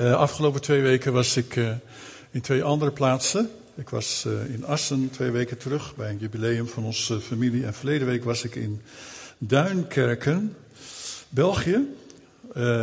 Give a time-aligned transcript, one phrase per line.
[0.00, 1.70] Uh, afgelopen twee weken was ik uh,
[2.30, 3.50] in twee andere plaatsen.
[3.74, 7.64] Ik was uh, in Assen twee weken terug bij een jubileum van onze familie.
[7.64, 8.82] En verleden week was ik in
[9.38, 10.56] Duinkerken,
[11.28, 11.86] België.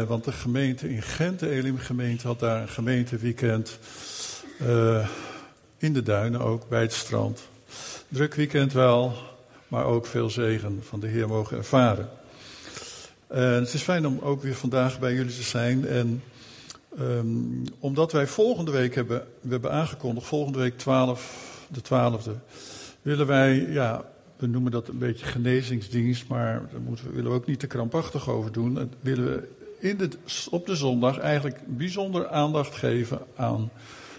[0.08, 3.80] want de gemeente in Gent, de Elim gemeente, had daar een gemeenteweekend.
[5.78, 7.42] in de duinen ook, bij het strand.
[8.08, 9.14] Druk weekend wel,
[9.68, 12.10] maar ook veel zegen van de Heer mogen ervaren.
[13.28, 15.88] En het is fijn om ook weer vandaag bij jullie te zijn.
[15.88, 16.22] En
[17.00, 22.32] um, omdat wij volgende week hebben, we hebben aangekondigd, volgende week 12, de 12e,
[23.02, 24.06] willen wij, ja,
[24.38, 27.68] we noemen dat een beetje genezingsdienst, maar daar moeten we, willen we ook niet te
[27.68, 28.92] krampachtig over doen.
[29.02, 29.48] Willen we
[29.80, 30.12] in
[30.50, 33.70] op de zondag eigenlijk bijzonder aandacht geven aan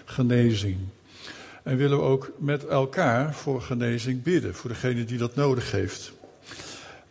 [0.05, 0.77] genezing.
[1.63, 6.11] En willen we ook met elkaar voor genezing bidden, voor degene die dat nodig heeft.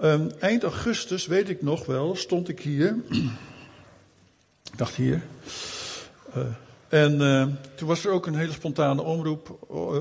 [0.01, 2.97] Um, eind augustus, weet ik nog wel, stond ik hier.
[4.73, 5.23] Ik dacht hier.
[6.37, 6.43] Uh,
[6.89, 9.03] en uh, toen was er ook een hele spontane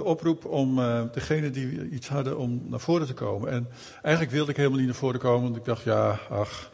[0.03, 3.51] oproep om uh, degene die iets hadden om naar voren te komen.
[3.51, 3.67] En
[4.01, 6.71] eigenlijk wilde ik helemaal niet naar voren komen, want ik dacht, ja, ach,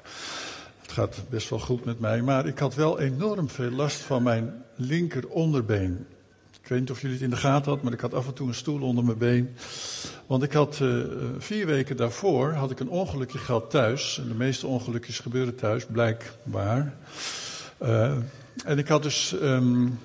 [0.81, 2.21] het gaat best wel goed met mij.
[2.21, 6.05] Maar ik had wel enorm veel last van mijn linker onderbeen.
[6.61, 8.33] Ik weet niet of jullie het in de gaten hadden, maar ik had af en
[8.33, 9.55] toe een stoel onder mijn been.
[10.27, 10.81] Want ik had
[11.38, 14.17] vier weken daarvoor had ik een ongelukje gehad thuis.
[14.21, 16.94] En de meeste ongelukjes gebeuren thuis, blijkbaar.
[17.81, 18.17] Uh,
[18.66, 19.99] en ik had dus um,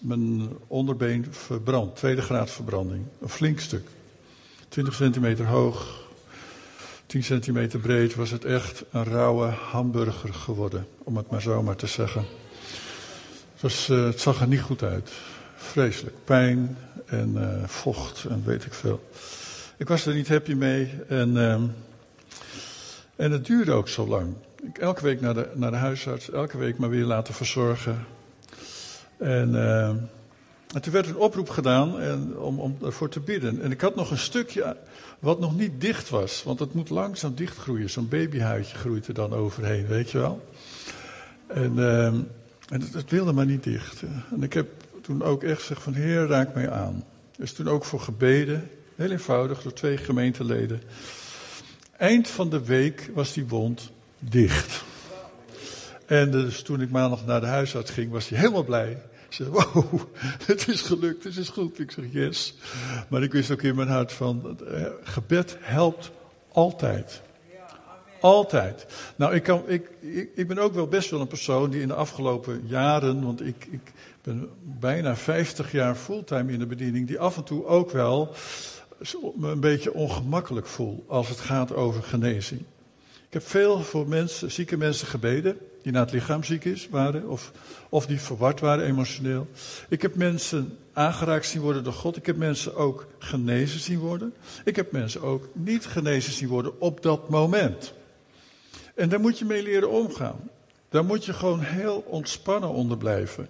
[0.00, 3.04] mijn onderbeen verbrand, tweede graad verbranding.
[3.20, 3.88] Een flink stuk.
[4.68, 6.08] 20 centimeter hoog,
[7.06, 11.76] 10 centimeter breed was het echt een rauwe hamburger geworden, om het maar zo maar
[11.76, 12.24] te zeggen.
[13.52, 15.10] Het, was, uh, het zag er niet goed uit
[15.56, 16.16] vreselijk.
[16.24, 19.10] Pijn en uh, vocht en weet ik veel.
[19.76, 21.52] Ik was er niet happy mee en, uh,
[23.16, 24.34] en het duurde ook zo lang.
[24.72, 28.06] Elke week naar de, naar de huisarts, elke week maar weer laten verzorgen.
[29.18, 29.54] En,
[30.74, 33.62] en toen werd een oproep gedaan en, om, om ervoor te bidden.
[33.62, 34.76] En ik had nog een stukje
[35.18, 37.90] wat nog niet dicht was, want het moet langzaam dichtgroeien.
[37.90, 40.48] Zo'n babyhuidje groeit er dan overheen, weet je wel.
[41.46, 41.78] En,
[42.68, 44.02] en het, het wilde maar niet dicht.
[44.30, 44.68] En ik heb
[45.00, 47.04] toen ook echt gezegd van Heer, raak mij aan.
[47.36, 50.82] Is toen ook voor gebeden, heel eenvoudig, door twee gemeenteleden.
[51.96, 53.90] Eind van de week was die wond
[54.20, 54.84] dicht.
[56.06, 58.90] En dus toen ik maandag naar de huisarts ging, was hij helemaal blij.
[59.28, 60.00] Ik zei, wow,
[60.46, 61.78] het is gelukt, het is goed.
[61.78, 62.54] Ik zeg, yes.
[63.08, 66.10] Maar ik wist ook in mijn hart van, eh, gebed helpt
[66.52, 67.22] altijd.
[68.20, 68.86] Altijd.
[69.16, 71.88] Nou, ik, kan, ik, ik, ik, ben ook wel best wel een persoon die in
[71.88, 73.92] de afgelopen jaren, want ik, ik
[74.22, 78.34] ben bijna 50 jaar fulltime in de bediening, die af en toe ook wel
[79.34, 82.64] me een beetje ongemakkelijk voel als het gaat over genezing.
[83.30, 87.28] Ik heb veel voor mensen, zieke mensen gebeden, die naar het lichaam ziek is, waren,
[87.28, 87.52] of,
[87.88, 89.46] of die verward waren emotioneel.
[89.88, 92.16] Ik heb mensen aangeraakt zien worden door God.
[92.16, 94.34] Ik heb mensen ook genezen zien worden.
[94.64, 97.92] Ik heb mensen ook niet genezen zien worden op dat moment.
[98.94, 100.50] En daar moet je mee leren omgaan.
[100.88, 103.48] Daar moet je gewoon heel ontspannen onder blijven.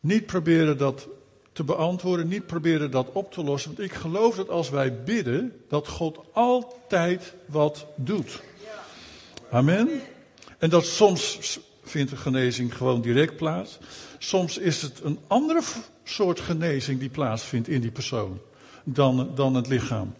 [0.00, 1.08] Niet proberen dat
[1.52, 3.74] te beantwoorden, niet proberen dat op te lossen.
[3.74, 8.40] Want ik geloof dat als wij bidden, dat God altijd wat doet.
[9.50, 10.00] Amen.
[10.58, 13.78] En dat soms vindt de genezing gewoon direct plaats.
[14.18, 15.60] Soms is het een andere
[16.04, 18.40] soort genezing die plaatsvindt in die persoon
[18.84, 20.14] dan, dan het lichaam.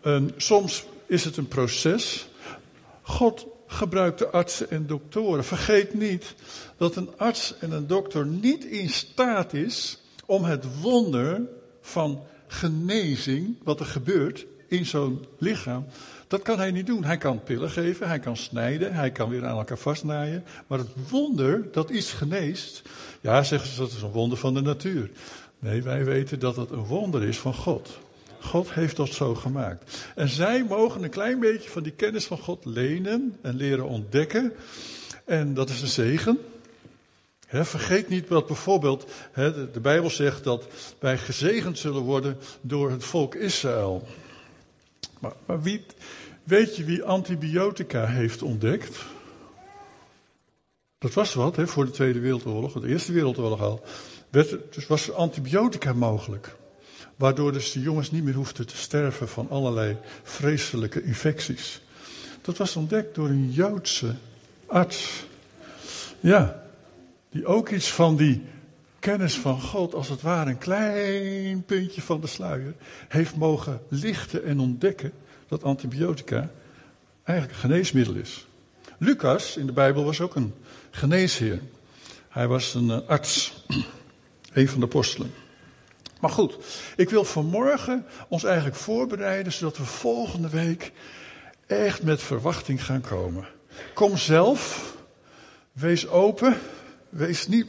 [0.00, 2.28] En soms is het een proces.
[3.02, 5.44] God gebruikte artsen en doktoren.
[5.44, 6.34] Vergeet niet
[6.76, 11.40] dat een arts en een dokter niet in staat is om het wonder
[11.80, 15.86] van genezing, wat er gebeurt in zo'n lichaam,
[16.34, 17.04] dat kan hij niet doen.
[17.04, 20.44] Hij kan pillen geven, hij kan snijden, hij kan weer aan elkaar vastnaaien.
[20.66, 22.82] Maar het wonder dat iets geneest,
[23.20, 25.10] ja, zeggen ze dat is een wonder van de natuur.
[25.58, 27.98] Nee, wij weten dat het een wonder is van God.
[28.40, 30.10] God heeft dat zo gemaakt.
[30.14, 34.52] En zij mogen een klein beetje van die kennis van God lenen en leren ontdekken.
[35.24, 36.38] En dat is een zegen.
[37.48, 40.66] vergeet niet wat bijvoorbeeld de, de, Bijbel zegt dat
[40.98, 44.06] wij gezegend zullen worden door het volk Israël.
[45.24, 45.84] Maar, maar wie,
[46.44, 49.04] weet je wie antibiotica heeft ontdekt?
[50.98, 53.84] Dat was wat voor de Tweede Wereldoorlog, de Eerste Wereldoorlog al.
[54.30, 56.56] Werd, dus was antibiotica mogelijk.
[57.16, 61.80] Waardoor dus de jongens niet meer hoefden te sterven van allerlei vreselijke infecties.
[62.42, 64.14] Dat was ontdekt door een Joodse
[64.66, 65.24] arts.
[66.20, 66.62] Ja,
[67.30, 68.42] die ook iets van die
[68.98, 72.74] kennis van God, als het ware een klein puntje van de sluier,
[73.08, 75.12] heeft mogen lichten en ontdekken
[75.54, 76.50] dat antibiotica
[77.24, 78.46] eigenlijk een geneesmiddel is.
[78.98, 80.54] Lucas in de Bijbel was ook een
[80.90, 81.60] geneesheer.
[82.28, 83.64] Hij was een eh, arts,
[84.52, 85.34] een van de apostelen.
[86.20, 86.56] Maar goed,
[86.96, 90.92] ik wil vanmorgen ons eigenlijk voorbereiden zodat we volgende week
[91.66, 93.46] echt met verwachting gaan komen.
[93.94, 94.94] Kom zelf,
[95.72, 96.58] wees open,
[97.08, 97.66] wees niet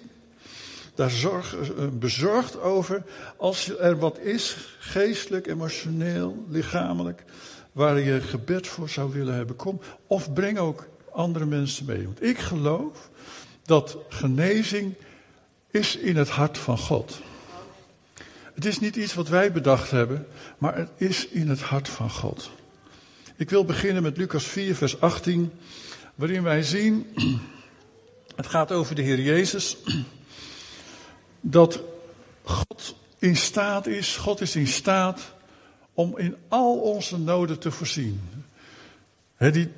[0.96, 3.04] daar zorg, eh, bezorgd over
[3.38, 7.24] als er wat is, geestelijk, emotioneel, lichamelijk,
[7.76, 9.56] waar je gebed voor zou willen hebben.
[9.56, 12.06] Kom, of breng ook andere mensen mee.
[12.06, 13.10] Want ik geloof
[13.64, 14.94] dat genezing
[15.72, 17.20] is in het hart van God.
[18.54, 20.28] Het is niet iets wat wij bedacht hebben,
[20.58, 22.52] maar het is in het hart van God.
[23.36, 25.52] Ik wil beginnen met Lucas 4, vers 18,
[26.16, 27.08] waarin wij zien,
[28.36, 29.78] het gaat over de Heer Jezus,
[31.42, 31.82] dat
[32.44, 35.35] God in staat is, God is in staat
[35.96, 38.22] om in al onze noden te voorzien.
[39.38, 39.72] die,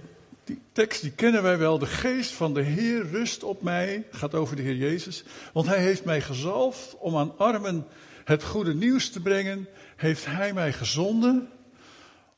[0.44, 1.80] die tekst die kennen wij wel.
[1.80, 4.06] De geest van de Heer rust op mij.
[4.12, 5.24] Gaat over de Heer Jezus.
[5.54, 7.86] Want hij heeft mij gezalfd om aan armen
[8.24, 9.68] het goede nieuws te brengen.
[9.96, 11.50] Heeft hij mij gezonden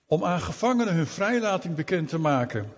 [0.05, 2.71] om aan gevangenen hun vrijlating bekend te maken.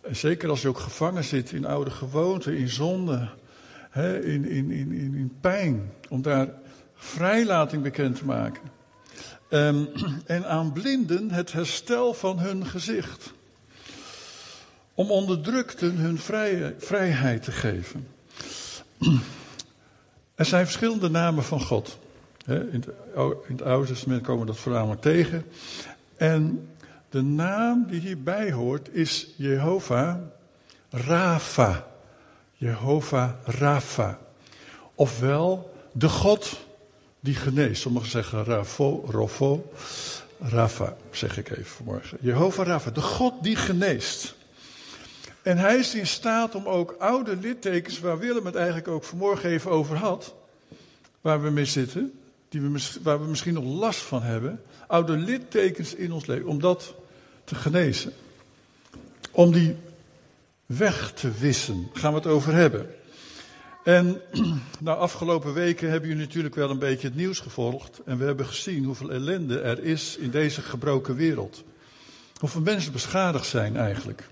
[0.00, 3.28] En zeker als je ook gevangen zit in oude gewoonten, in zonde,
[3.94, 5.92] in, in, in, in, pijn.
[6.08, 6.48] Om daar
[6.94, 8.62] vrijlating bekend te maken.
[9.52, 9.88] Um,
[10.26, 13.32] en aan blinden het herstel van hun gezicht
[14.94, 18.06] om onderdrukten hun vrije, vrijheid te geven.
[20.34, 21.98] Er zijn verschillende namen van God.
[22.46, 22.84] In
[23.46, 25.44] het Oude Testament komen we dat voornamelijk tegen.
[26.16, 26.68] En
[27.10, 30.16] de naam die hierbij hoort is Jehovah
[30.90, 31.86] Rafa.
[32.52, 34.18] Jehovah Rafa.
[34.94, 36.68] Ofwel de God
[37.20, 37.80] die geneest.
[37.80, 39.72] Sommigen zeggen Rafo, Rofo,
[40.40, 42.18] Rafa, zeg ik even vanmorgen.
[42.20, 44.34] Jehovah Rafa, de God die geneest.
[45.42, 49.50] En hij is in staat om ook oude littekens, waar Willem het eigenlijk ook vanmorgen
[49.50, 50.34] even over had,
[51.20, 52.12] waar we mee zitten,
[52.48, 56.60] die we, waar we misschien nog last van hebben, oude littekens in ons leven, om
[56.60, 56.94] dat
[57.44, 58.12] te genezen.
[59.30, 59.76] Om die
[60.66, 62.94] weg te wissen, gaan we het over hebben.
[63.84, 64.20] En
[64.80, 68.00] nou, afgelopen weken hebben jullie natuurlijk wel een beetje het nieuws gevolgd.
[68.04, 71.64] En we hebben gezien hoeveel ellende er is in deze gebroken wereld.
[72.38, 74.28] Hoeveel mensen beschadigd zijn eigenlijk.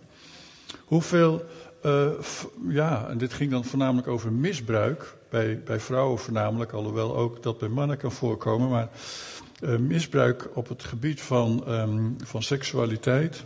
[0.85, 1.45] Hoeveel,
[1.85, 2.09] uh,
[2.69, 7.59] ja, en dit ging dan voornamelijk over misbruik, bij, bij vrouwen voornamelijk, alhoewel ook dat
[7.59, 8.89] bij mannen kan voorkomen, maar
[9.61, 13.43] uh, misbruik op het gebied van, um, van seksualiteit,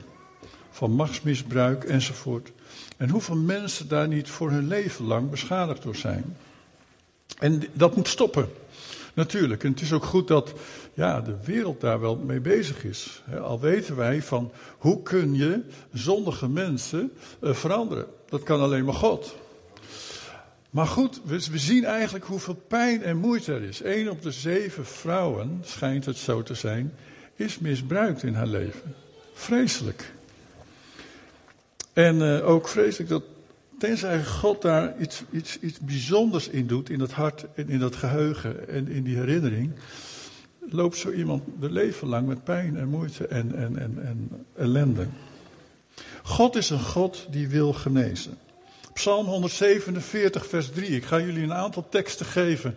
[0.70, 2.52] van machtsmisbruik enzovoort.
[3.02, 6.36] En hoeveel mensen daar niet voor hun leven lang beschadigd door zijn.
[7.38, 8.48] En dat moet stoppen.
[9.14, 9.64] Natuurlijk.
[9.64, 10.52] En het is ook goed dat
[10.94, 13.22] ja, de wereld daar wel mee bezig is.
[13.40, 15.60] Al weten wij van hoe kun je
[15.92, 18.06] zondige mensen uh, veranderen.
[18.28, 19.36] Dat kan alleen maar God.
[20.70, 23.80] Maar goed, we, zien eigenlijk hoeveel pijn en moeite er is.
[23.84, 26.94] Eén op de zeven vrouwen, schijnt het zo te zijn,
[27.34, 28.94] is misbruikt in haar leven.
[29.32, 30.12] Vreselijk.
[31.92, 33.22] En uh, ook vreselijk dat
[33.78, 37.96] tenzij God daar iets, iets, iets bijzonders in doet, in het hart en in dat
[37.96, 39.72] geheugen en in die herinnering,
[40.70, 45.06] loopt zo iemand de leven lang met pijn en moeite en, en, en, en ellende.
[46.22, 48.38] God is een God die wil genezen.
[48.92, 50.88] Psalm 147, vers 3.
[50.88, 52.76] Ik ga jullie een aantal teksten geven.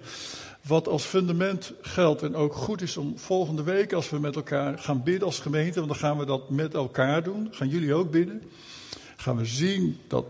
[0.62, 4.80] Wat als fundament geldt en ook goed is om volgende week, als we met elkaar
[4.80, 7.48] gaan bidden als gemeente, want dan gaan we dat met elkaar doen.
[7.51, 8.42] Gaan jullie ook bidden?
[9.25, 10.25] Gaan we zien dat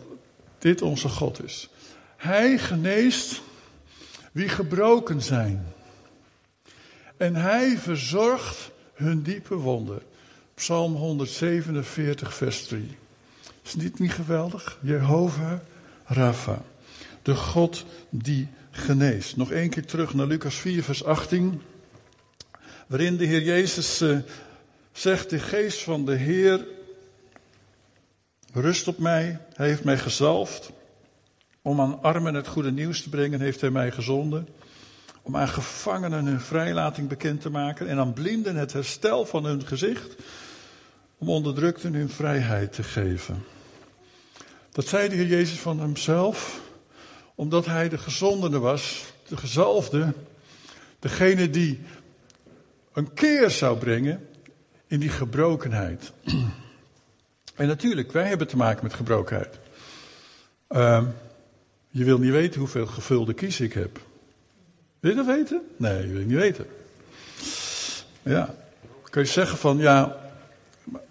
[0.57, 1.69] dit onze God is.
[2.17, 3.41] Hij geneest
[4.31, 5.65] wie gebroken zijn.
[7.17, 10.01] En hij verzorgt hun diepe wonden.
[10.53, 12.97] Psalm 147, vers 3.
[13.63, 14.79] Is dit niet geweldig?
[14.81, 15.59] Jehovah
[16.05, 16.61] Rafa.
[17.21, 19.37] De God die geneest.
[19.37, 21.61] Nog één keer terug naar Lucas 4, vers 18.
[22.87, 24.17] Waarin de Heer Jezus uh,
[24.91, 26.73] zegt: De geest van de Heer
[28.55, 29.39] rust op mij.
[29.53, 30.71] Hij heeft mij gezalfd.
[31.61, 34.47] Om aan armen het goede nieuws te brengen, heeft hij mij gezonden.
[35.21, 37.87] Om aan gevangenen hun vrijlating bekend te maken.
[37.87, 40.15] En aan blinden het herstel van hun gezicht.
[41.17, 43.43] Om onderdrukten hun vrijheid te geven.
[44.71, 46.61] Dat zei de Heer Jezus van hemzelf.
[47.35, 49.13] Omdat hij de gezondene was.
[49.27, 50.13] De gezalfde.
[50.99, 51.81] Degene die
[52.93, 54.27] een keer zou brengen
[54.87, 56.11] in die gebrokenheid.
[57.55, 59.59] En natuurlijk, wij hebben te maken met gebrokenheid.
[60.69, 61.03] Uh,
[61.89, 63.99] je wil niet weten hoeveel gevulde kies ik heb.
[64.99, 65.61] Wil je dat weten?
[65.77, 66.65] Nee, je wil niet weten.
[68.23, 68.55] Ja,
[69.09, 70.17] kun je zeggen van ja,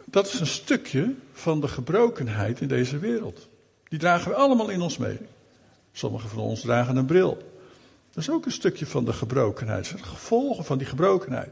[0.05, 3.49] dat is een stukje van de gebrokenheid in deze wereld.
[3.89, 5.19] Die dragen we allemaal in ons mee.
[5.93, 7.53] Sommigen van ons dragen een bril.
[8.11, 9.91] Dat is ook een stukje van de gebrokenheid.
[9.91, 11.51] Het gevolgen van die gebrokenheid.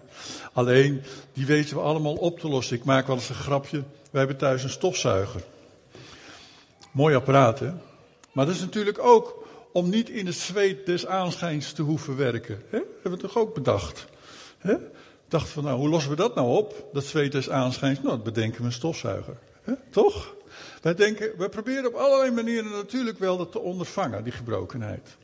[0.53, 2.77] Alleen, die weten we allemaal op te lossen.
[2.77, 3.83] Ik maak wel eens een grapje.
[4.13, 5.43] Wij hebben thuis een stofzuiger.
[6.91, 7.73] Mooi apparaat, hè?
[8.33, 12.63] Maar dat is natuurlijk ook om niet in het zweet des aanschijns te hoeven werken.
[12.69, 12.79] Hè?
[13.03, 14.07] Hebben we toch ook bedacht?
[14.59, 14.75] Hè?
[15.29, 16.89] Dacht van, nou, hoe lossen we dat nou op?
[16.93, 17.99] Dat zweet des aanschijns.
[17.99, 19.37] Nou, dat bedenken we een stofzuiger.
[19.63, 19.73] Hè?
[19.91, 20.35] Toch?
[20.81, 25.17] Wij denken, we proberen op allerlei manieren natuurlijk wel dat te ondervangen, die gebrokenheid.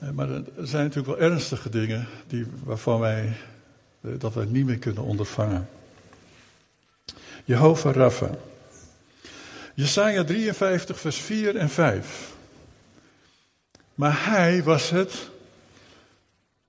[0.00, 3.36] Eh, maar er zijn natuurlijk wel ernstige dingen die, waarvan wij,
[4.00, 5.68] eh, dat wij niet meer kunnen ondervangen.
[7.46, 8.30] Jehovah Rapha.
[9.74, 12.32] Jesaja 53 vers 4 en 5.
[13.94, 15.30] Maar hij was het,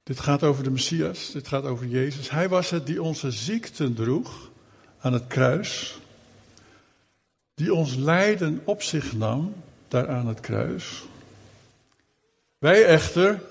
[0.04, 2.30] dit gaat over de Messias, dit gaat over Jezus.
[2.30, 4.50] Hij was het die onze ziekten droeg
[5.00, 6.00] aan het kruis.
[7.56, 9.56] Die ons lijden op zich nam,
[9.88, 11.04] daar aan het kruis.
[12.58, 13.42] Wij echter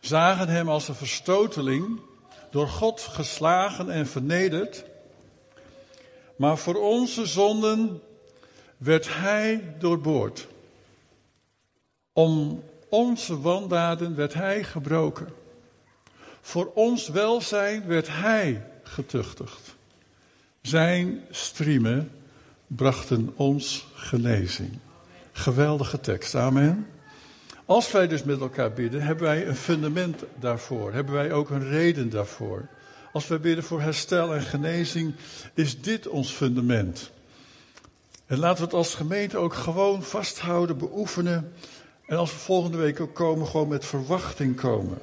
[0.00, 2.00] zagen hem als een verstoteling,
[2.50, 4.84] door God geslagen en vernederd.
[6.38, 8.00] Maar voor onze zonden
[8.76, 10.46] werd hij doorboord.
[12.12, 15.28] Om onze wandaden werd hij gebroken.
[16.40, 19.76] Voor ons welzijn werd hij getuchtigd.
[20.62, 22.10] Zijn striemen
[22.66, 24.78] brachten ons genezing.
[25.32, 26.86] Geweldige tekst, amen.
[27.64, 30.92] Als wij dus met elkaar bidden, hebben wij een fundament daarvoor.
[30.92, 32.68] Hebben wij ook een reden daarvoor.
[33.18, 35.14] Als wij bidden voor herstel en genezing,
[35.54, 37.10] is dit ons fundament.
[38.26, 41.52] En laten we het als gemeente ook gewoon vasthouden, beoefenen.
[42.06, 44.98] En als we volgende week ook komen, gewoon met verwachting komen.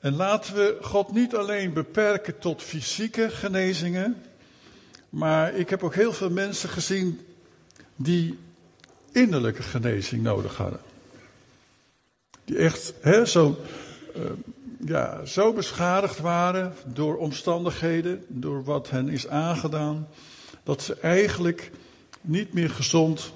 [0.00, 4.22] En laten we God niet alleen beperken tot fysieke genezingen.
[5.08, 7.20] Maar ik heb ook heel veel mensen gezien
[7.96, 8.38] die
[9.12, 10.80] innerlijke genezing nodig hadden.
[12.44, 13.58] Die echt hè, zo,
[14.16, 14.22] uh,
[14.86, 20.08] ja, zo beschadigd waren door omstandigheden, door wat hen is aangedaan,
[20.62, 21.70] dat ze eigenlijk
[22.20, 23.32] niet meer gezond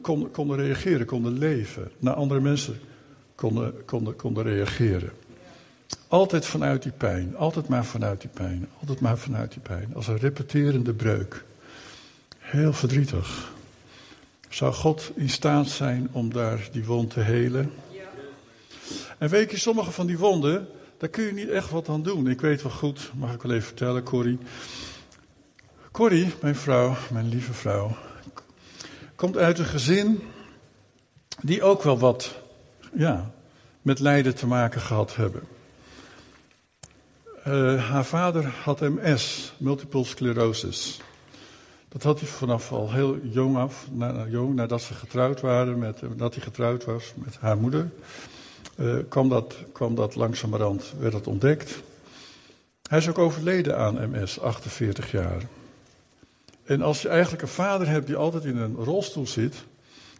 [0.00, 2.80] konden, konden reageren, konden leven, naar andere mensen
[3.34, 5.10] konden, konden, konden reageren.
[6.08, 9.94] Altijd vanuit die pijn, altijd maar vanuit die pijn, altijd maar vanuit die pijn.
[9.94, 11.44] Als een repeterende breuk.
[12.38, 13.52] Heel verdrietig.
[14.48, 17.72] Zou God in staat zijn om daar die wond te helen?
[19.24, 22.28] En weet je, sommige van die wonden, daar kun je niet echt wat aan doen.
[22.28, 24.38] Ik weet wel goed, mag ik wel even vertellen, Corrie.
[25.90, 27.96] Corrie, mijn vrouw, mijn lieve vrouw,
[29.14, 30.22] komt uit een gezin
[31.40, 32.34] die ook wel wat
[32.92, 33.30] ja,
[33.82, 35.42] met lijden te maken gehad hebben.
[37.46, 41.00] Uh, haar vader had MS, multiple sclerosis.
[41.88, 46.02] Dat had hij vanaf al heel jong af, na, jong, nadat ze getrouwd waren, met,
[46.02, 47.90] nadat hij getrouwd was met haar moeder,
[48.76, 51.82] uh, kwam, dat, kwam dat langzamerhand, werd dat ontdekt.
[52.88, 55.42] Hij is ook overleden aan MS, 48 jaar.
[56.64, 59.64] En als je eigenlijk een vader hebt die altijd in een rolstoel zit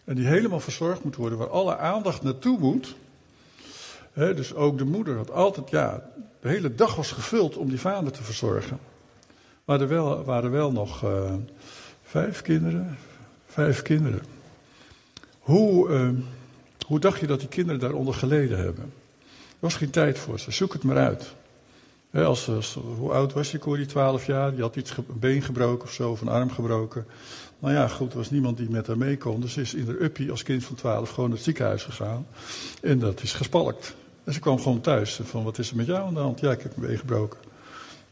[0.05, 2.95] en die helemaal verzorgd moet worden, waar alle aandacht naartoe moet.
[4.13, 7.81] Hè, dus ook de moeder had altijd, ja, de hele dag was gevuld om die
[7.81, 8.79] vader te verzorgen.
[9.65, 11.35] Maar er wel, waren wel nog uh,
[12.03, 12.99] vijf kinderen.
[13.47, 14.23] Vijf kinderen.
[15.39, 16.09] Hoe, uh,
[16.85, 18.85] hoe dacht je dat die kinderen daaronder geleden hebben?
[19.25, 20.51] Er was geen tijd voor ze.
[20.51, 21.35] Zoek het maar uit
[22.23, 23.87] als, hoe oud was je, Corrie?
[23.87, 24.51] 12 jaar.
[24.51, 27.07] Die had iets, een been gebroken of zo, of een arm gebroken.
[27.59, 29.41] Nou ja, goed, er was niemand die met haar mee kon.
[29.41, 32.27] Dus ze is in de uppie als kind van 12 gewoon naar het ziekenhuis gegaan.
[32.83, 33.97] En dat is gespalkt.
[34.25, 35.21] En ze kwam gewoon thuis.
[35.23, 36.41] Van, wat is er met jou aan de hand?
[36.41, 37.39] Ja, ik heb mijn been gebroken.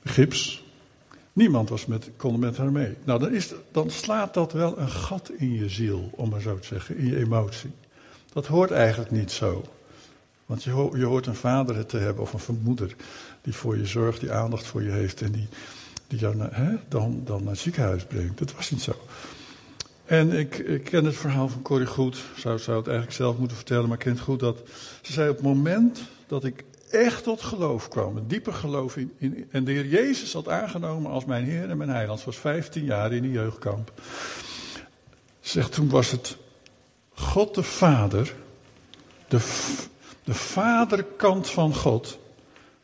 [0.04, 0.64] Gips.
[1.32, 2.96] Niemand was met, kon met haar mee.
[3.04, 6.58] Nou, dan, is, dan slaat dat wel een gat in je ziel, om maar zo
[6.58, 7.70] te zeggen, in je emotie.
[8.32, 9.64] Dat hoort eigenlijk niet zo.
[10.46, 12.94] Want je, je hoort een vader te hebben of een moeder
[13.42, 15.48] die voor je zorgt, die aandacht voor je heeft en die,
[16.06, 18.38] die jou naar, hè, dan, dan naar het ziekenhuis brengt.
[18.38, 18.92] Dat was niet zo.
[20.04, 23.56] En ik, ik ken het verhaal van Corrie goed, zou, zou het eigenlijk zelf moeten
[23.56, 24.58] vertellen, maar ik ken het goed dat
[25.02, 29.12] ze zei op het moment dat ik echt tot geloof kwam, een dieper geloof in,
[29.18, 32.24] in en de Heer Jezus had aangenomen als mijn Heer en mijn Heiland.
[32.24, 33.92] Was 15 jaar in een jeugdkamp.
[35.40, 36.36] Zegt toen was het
[37.14, 38.34] God de Vader,
[39.28, 39.38] de,
[40.24, 42.18] de vaderkant van God,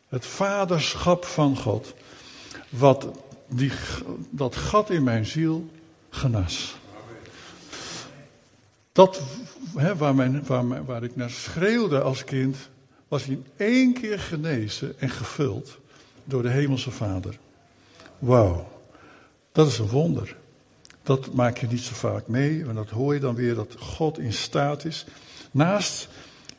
[0.07, 1.93] het vaderschap van God,
[2.69, 3.07] wat
[3.47, 3.71] die,
[4.29, 5.69] dat gat in mijn ziel
[6.09, 6.75] genas.
[8.91, 9.21] Dat
[9.73, 12.57] waar, mijn, waar, waar ik naar schreeuwde als kind,
[13.07, 15.77] was in één keer genezen en gevuld
[16.23, 17.37] door de Hemelse Vader.
[18.19, 18.67] Wauw,
[19.51, 20.35] dat is een wonder.
[21.09, 24.19] Dat maak je niet zo vaak mee, en dat hoor je dan weer dat God
[24.19, 25.05] in staat is
[25.51, 26.07] naast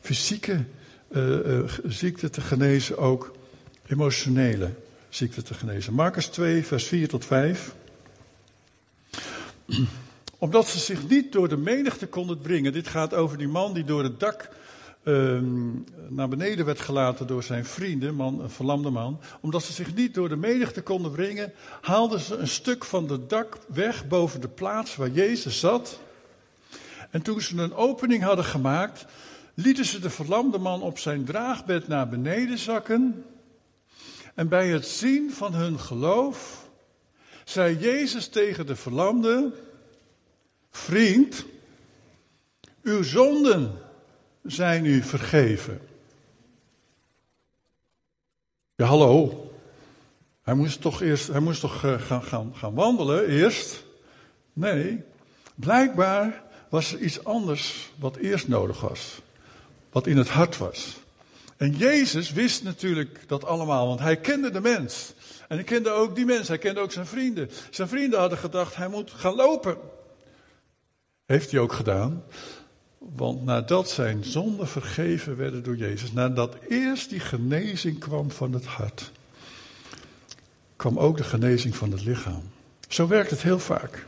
[0.01, 0.63] fysieke
[1.11, 3.35] uh, uh, ziekte te genezen ook
[3.87, 4.69] emotionele
[5.09, 5.93] ziekte te genezen.
[5.93, 7.75] Marcus 2, vers 4 tot 5.
[10.37, 12.73] Omdat ze zich niet door de menigte konden brengen.
[12.73, 14.49] Dit gaat over die man die door het dak
[15.03, 15.71] Ehm,
[16.09, 19.19] naar beneden werd gelaten door zijn vrienden, man, een verlamde man.
[19.41, 23.29] Omdat ze zich niet door de menigte konden brengen, haalden ze een stuk van het
[23.29, 25.99] dak weg boven de plaats waar Jezus zat.
[27.09, 29.05] En toen ze een opening hadden gemaakt,
[29.53, 33.25] lieten ze de verlamde man op zijn draagbed naar beneden zakken.
[34.35, 36.67] En bij het zien van hun geloof
[37.43, 39.53] zei Jezus tegen de verlamde:
[40.71, 41.45] Vriend,
[42.83, 43.89] uw zonden
[44.43, 45.81] zijn u vergeven.
[48.75, 49.45] Ja, hallo.
[50.41, 53.83] Hij moest toch eerst, hij moest toch eh, gaan, gaan, gaan wandelen eerst?
[54.53, 55.03] Nee,
[55.55, 59.21] blijkbaar was er iets anders wat eerst nodig was.
[59.91, 60.97] Wat in het hart was.
[61.57, 65.13] En Jezus wist natuurlijk dat allemaal, want hij kende de mens.
[65.47, 67.49] En hij kende ook die mens, hij kende ook zijn vrienden.
[67.69, 69.77] Zijn vrienden hadden gedacht, hij moet gaan lopen.
[71.25, 72.23] Heeft hij ook gedaan.
[73.09, 78.65] Want nadat zijn zonden vergeven werden door Jezus, nadat eerst die genezing kwam van het
[78.65, 79.11] hart,
[80.75, 82.43] kwam ook de genezing van het lichaam.
[82.87, 84.05] Zo werkt het heel vaak.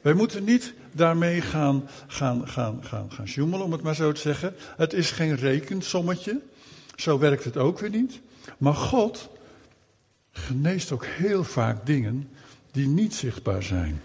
[0.00, 4.20] Wij moeten niet daarmee gaan, gaan, gaan, gaan, gaan joemelen, om het maar zo te
[4.20, 4.54] zeggen.
[4.76, 6.40] Het is geen rekensommetje.
[6.96, 8.20] Zo werkt het ook weer niet.
[8.58, 9.28] Maar God
[10.32, 12.28] geneest ook heel vaak dingen
[12.70, 14.02] die niet zichtbaar zijn.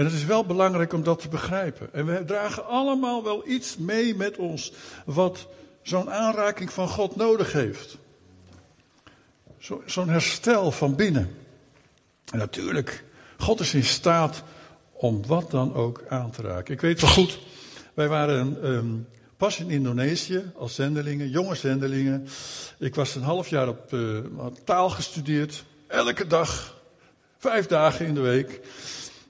[0.00, 1.88] En het is wel belangrijk om dat te begrijpen.
[1.92, 4.72] En we dragen allemaal wel iets mee met ons
[5.04, 5.46] wat
[5.82, 7.98] zo'n aanraking van God nodig heeft.
[9.84, 11.36] zo'n herstel van binnen.
[12.32, 13.04] En natuurlijk,
[13.38, 14.42] God is in staat
[14.92, 16.74] om wat dan ook aan te raken.
[16.74, 17.38] Ik weet wel goed,
[17.94, 22.28] wij waren um, pas in Indonesië als zendelingen, jonge zendelingen.
[22.78, 24.18] Ik was een half jaar op uh,
[24.64, 26.80] taal gestudeerd, elke dag,
[27.38, 28.60] vijf dagen in de week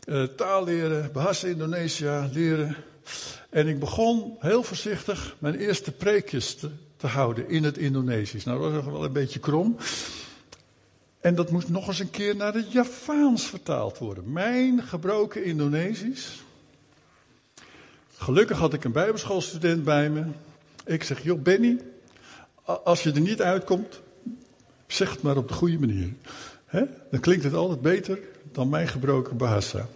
[0.06, 2.76] uh, taal leren, Bahasa Indonesia leren.
[3.50, 6.56] En ik begon heel voorzichtig mijn eerste preekjes
[6.96, 8.44] te, houden in het Indonesisch.
[8.44, 9.76] Nou, dat was wel een beetje krom.
[11.20, 14.32] En dat moest nog eens een keer naar het Javaans vertaald worden.
[14.32, 16.42] Mijn gebroken Indonesisch.
[18.16, 20.24] Gelukkig had ik een bijbelschoolstudent bij me.
[20.84, 21.80] Ik zeg, joh Benny,
[22.64, 24.00] als je er niet uitkomt,
[24.86, 26.12] zeg het maar op de goede manier.
[27.10, 28.18] Dan klinkt het altijd beter
[28.52, 29.86] dan mijn gebroken Bahasa.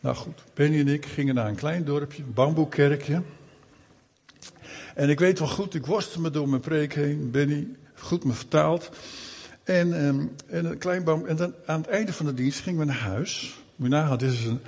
[0.00, 3.22] Nou goed, Benny en ik gingen naar een klein dorpje, een bamboekerkje.
[4.94, 7.30] En ik weet wel goed, ik worstte me door mijn preek heen.
[7.30, 8.90] Benny, goed me vertaald.
[9.62, 12.80] En, um, en een klein bam, en dan aan het einde van de dienst gingen
[12.80, 13.58] we naar huis.
[13.76, 14.60] Moet dit is een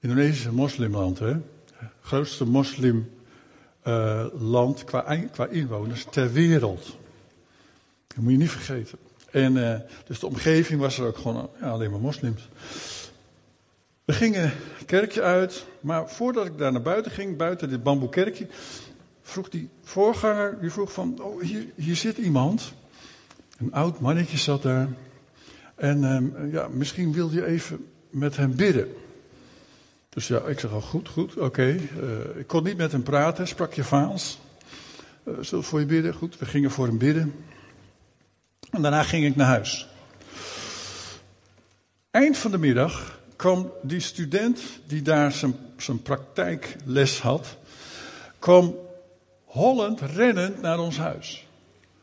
[0.00, 1.36] Indonesische moslimland, hè?
[2.00, 3.08] Grootste moslimland
[3.84, 6.96] uh, qua, qua inwoners ter wereld.
[8.06, 8.98] Dat moet je niet vergeten.
[9.38, 9.74] En uh,
[10.06, 12.48] dus de omgeving was er ook gewoon ja, alleen maar moslims.
[14.04, 18.46] We gingen het kerkje uit, maar voordat ik daar naar buiten ging, buiten dit bamboekerkje,
[19.22, 22.72] vroeg die voorganger, die vroeg van, oh hier, hier zit iemand.
[23.58, 24.88] Een oud mannetje zat daar.
[25.74, 28.88] En um, ja, misschien wilde je even met hem bidden.
[30.08, 31.66] Dus ja, ik zeg al goed, goed, oké.
[31.66, 31.78] Uh,
[32.36, 34.38] ik kon niet met hem praten, sprak je Vaals.
[35.24, 36.14] Uh, zullen we voor je bidden?
[36.14, 37.34] Goed, we gingen voor hem bidden.
[38.70, 39.88] En daarna ging ik naar huis.
[42.10, 47.56] Eind van de middag kwam die student die daar zijn, zijn praktijkles had,
[48.38, 48.76] kwam
[49.44, 51.46] hollend, rennend naar ons huis.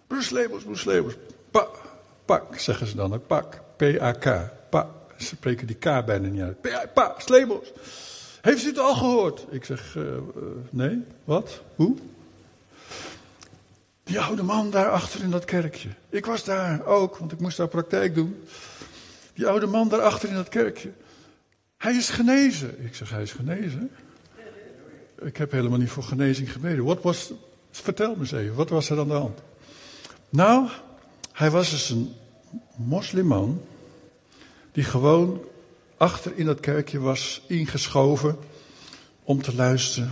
[0.07, 1.15] Bruce Labels,
[1.51, 1.81] pak,
[2.25, 4.87] pak, zeggen ze dan ook, pak, P-A-K, pak.
[5.17, 6.61] Ze spreken die K bijna niet uit.
[6.61, 7.15] Pa, pa.
[8.41, 9.45] Heeft u het al gehoord?
[9.49, 10.19] Ik zeg, uh, uh,
[10.69, 11.95] nee, wat, hoe?
[14.05, 15.89] Die oude man daar achter in dat kerkje.
[16.09, 18.43] Ik was daar ook, want ik moest daar praktijk doen.
[19.33, 20.91] Die oude man daar achter in dat kerkje.
[21.77, 22.85] Hij is genezen.
[22.85, 23.91] Ik zeg, hij is genezen?
[25.21, 26.83] Ik heb helemaal niet voor genezing gebeden.
[26.83, 27.31] Wat was,
[27.71, 29.39] vertel me eens even, wat was er aan de hand?
[30.29, 30.69] Nou,
[31.31, 32.13] hij was dus een
[32.75, 33.61] moslimman
[34.71, 35.41] die gewoon
[35.97, 38.37] achter in dat kerkje was ingeschoven
[39.23, 40.11] om te luisteren.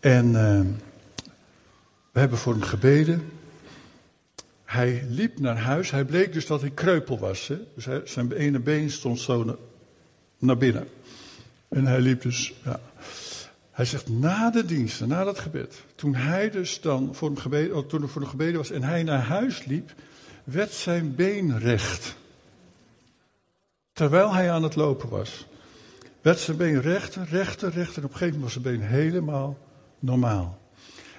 [0.00, 0.60] En uh,
[2.16, 3.32] we hebben voor hem gebeden.
[4.64, 5.90] Hij liep naar huis.
[5.90, 7.48] Hij bleek dus dat hij kreupel was.
[7.48, 7.58] Hè?
[7.74, 9.56] Dus zijn ene been stond zo
[10.38, 10.88] naar, binnen.
[11.68, 12.54] En hij liep dus.
[12.64, 12.80] Ja.
[13.70, 15.84] Hij zegt na de diensten, na dat gebed.
[15.94, 19.02] Toen hij dus dan voor hem gebeden, oh, toen voor hem gebeden was en hij
[19.02, 19.92] naar huis liep,
[20.44, 22.16] werd zijn been recht.
[23.92, 25.46] Terwijl hij aan het lopen was.
[26.20, 27.98] werd zijn been rechter, rechter, rechter.
[27.98, 29.58] En op een gegeven moment was zijn been helemaal
[29.98, 30.64] normaal.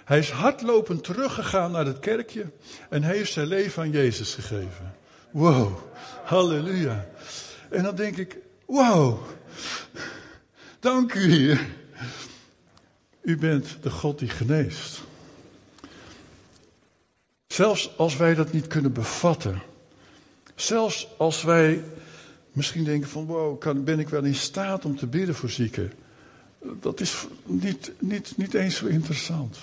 [0.08, 2.52] Hij is hardlopend teruggegaan naar het kerkje
[2.89, 4.96] en heeft zijn leven aan Jezus gegeven.
[5.32, 5.78] Wow,
[6.24, 7.10] halleluja.
[7.70, 9.20] En dan denk ik, wow,
[10.80, 11.67] dank u Heer.
[13.22, 15.02] U bent de God die geneest.
[17.48, 19.62] Zelfs als wij dat niet kunnen bevatten.
[20.56, 21.84] Zelfs als wij
[22.52, 25.91] misschien denken van wow, kan, ben ik wel in staat om te bidden voor zieken.
[26.62, 29.58] Dat is niet, niet, niet eens zo interessant.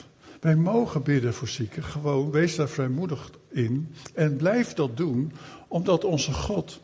[0.44, 1.84] Wij mogen bidden voor zieken.
[1.84, 3.94] Gewoon, wees daar vrijmoedig in.
[4.14, 5.32] En blijf dat doen,
[5.68, 6.80] omdat onze God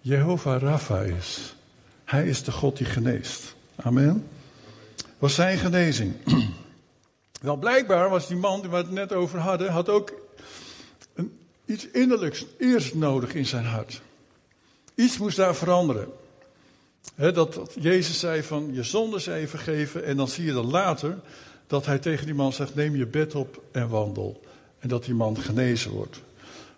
[0.00, 1.56] Jehovah Rapha is.
[2.04, 3.56] Hij is de God die geneest.
[3.76, 4.28] Amen.
[5.18, 6.14] Was zijn genezing.
[7.40, 10.12] Wel, blijkbaar was die man waar we het net over hadden, had ook
[11.14, 14.02] een, iets innerlijks eerst nodig in zijn hart.
[14.94, 16.08] Iets moest daar veranderen.
[17.14, 21.18] dat, dat, Jezus zei van je zonde zij vergeven en dan zie je dan later
[21.66, 24.40] dat hij tegen die man zegt neem je bed op en wandel.
[24.78, 26.20] En dat die man genezen wordt.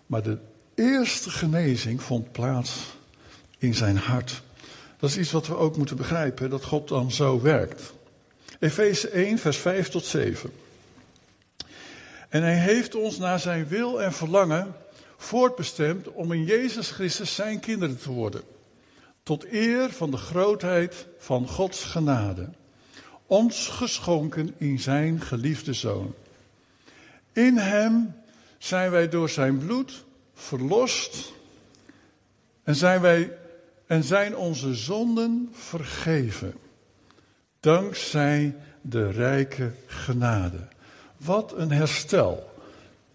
[0.05, 0.37] Maar de
[0.75, 2.75] eerste genezing vond plaats
[3.57, 4.41] in zijn hart.
[4.99, 7.93] Dat is iets wat we ook moeten begrijpen, dat God dan zo werkt.
[8.59, 10.51] Efeze 1, vers 5 tot 7.
[12.29, 14.75] En hij heeft ons naar zijn wil en verlangen
[15.17, 18.41] voortbestemd om in Jezus Christus zijn kinderen te worden.
[19.23, 22.49] Tot eer van de grootheid van Gods genade.
[23.29, 26.13] Ons geschonken in zijn geliefde zoon.
[27.33, 28.15] In hem
[28.57, 31.31] zijn wij door zijn bloed verlost
[32.63, 33.37] en zijn, wij,
[33.87, 36.53] en zijn onze zonden vergeven.
[37.59, 40.67] Dankzij de rijke genade.
[41.17, 42.53] Wat een herstel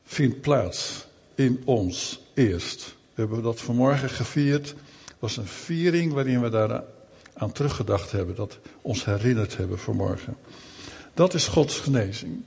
[0.05, 2.95] vindt plaats in ons eerst.
[3.15, 4.69] We hebben dat vanmorgen gevierd.
[5.05, 6.83] Het was een viering waarin we daar
[7.45, 8.35] aan teruggedacht hebben.
[8.35, 10.37] Dat ons herinnerd hebben vanmorgen.
[11.15, 12.43] Dat is Gods genezing.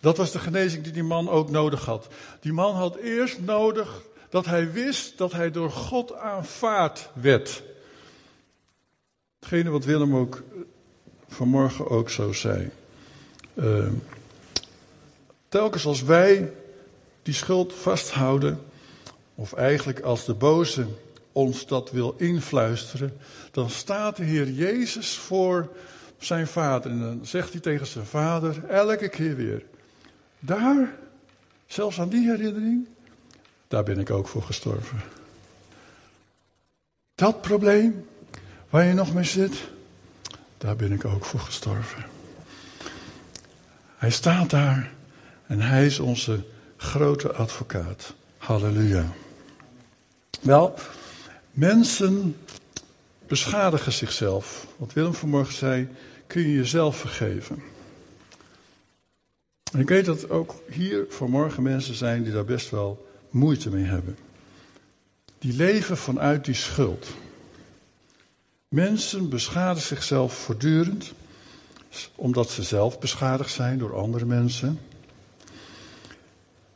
[0.00, 2.08] Dat was de genezing die die man ook nodig had.
[2.40, 7.62] Die man had eerst nodig dat hij wist dat hij door God aanvaard werd.
[9.38, 10.42] Hetgene wat Willem ook
[11.28, 12.70] vanmorgen ook zo zei.
[13.54, 13.86] Uh,
[15.48, 16.52] telkens als wij
[17.22, 18.60] die schuld vasthouden,
[19.34, 20.86] of eigenlijk als de boze
[21.32, 23.16] ons dat wil influisteren,
[23.50, 25.68] dan staat de Heer Jezus voor
[26.18, 26.90] zijn vader.
[26.90, 29.64] En dan zegt hij tegen zijn vader elke keer weer:
[30.38, 30.96] Daar,
[31.66, 32.88] zelfs aan die herinnering,
[33.68, 35.00] daar ben ik ook voor gestorven.
[37.14, 38.06] Dat probleem
[38.70, 39.68] waar je nog mee zit,
[40.58, 42.04] daar ben ik ook voor gestorven.
[43.96, 44.92] Hij staat daar
[45.46, 46.44] en hij is onze
[46.76, 48.14] grote advocaat.
[48.38, 49.04] Halleluja.
[50.40, 50.74] Wel,
[51.50, 52.36] mensen
[53.26, 54.66] beschadigen zichzelf.
[54.76, 55.88] Wat Willem vanmorgen zei,
[56.26, 57.62] kun je jezelf vergeven.
[59.72, 63.84] En ik weet dat ook hier vanmorgen mensen zijn die daar best wel moeite mee
[63.84, 64.16] hebben.
[65.38, 67.06] Die leven vanuit die schuld.
[68.68, 71.12] Mensen beschadigen zichzelf voortdurend,
[72.14, 74.80] omdat ze zelf beschadigd zijn door andere mensen.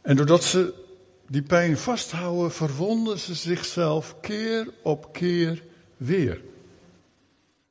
[0.03, 0.84] En doordat ze
[1.29, 5.63] die pijn vasthouden, verwonden ze zichzelf keer op keer
[5.97, 6.41] weer.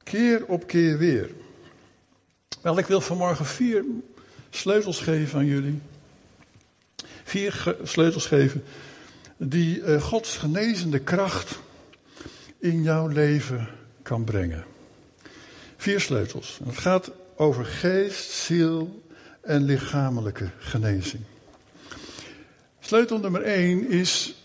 [0.04, 1.30] Keer op keer weer.
[2.62, 3.86] Wel, ik wil vanmorgen vier
[4.50, 5.82] sleutels geven aan jullie.
[7.24, 8.64] Vier sleutels geven
[9.38, 11.60] die uh, Gods genezende kracht
[12.60, 13.68] in jouw leven
[14.02, 14.66] kan brengen.
[15.78, 16.60] Vier sleutels.
[16.66, 19.04] Het gaat over geest, ziel
[19.42, 21.24] en lichamelijke genezing.
[22.86, 24.36] Sleutel nummer 1 is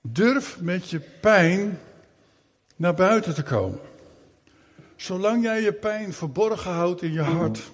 [0.00, 1.78] durf met je pijn
[2.76, 3.80] naar buiten te komen.
[4.96, 7.70] Zolang jij je pijn verborgen houdt in je hart,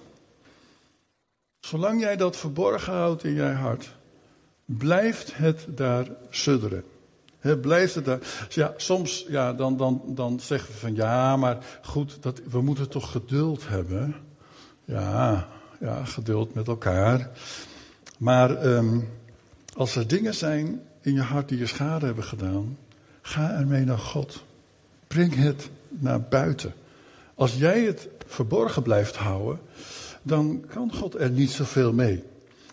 [1.59, 3.95] zolang jij dat verborgen houdt in je hart,
[4.65, 6.83] blijft het daar sudderen.
[7.39, 8.19] Het blijft het daar.
[8.49, 12.89] Ja, soms ja, dan, dan, dan zeggen we van ja, maar goed, dat, we moeten
[12.89, 14.15] toch geduld hebben.
[14.85, 15.47] Ja,
[15.79, 17.29] ja, geduld met elkaar.
[18.17, 19.16] Maar um,
[19.77, 22.77] als er dingen zijn in je hart die je schade hebben gedaan,
[23.21, 24.43] ga ermee naar God.
[25.07, 26.73] Breng het naar buiten.
[27.35, 29.59] Als jij het verborgen blijft houden,
[30.21, 32.23] dan kan God er niet zoveel mee.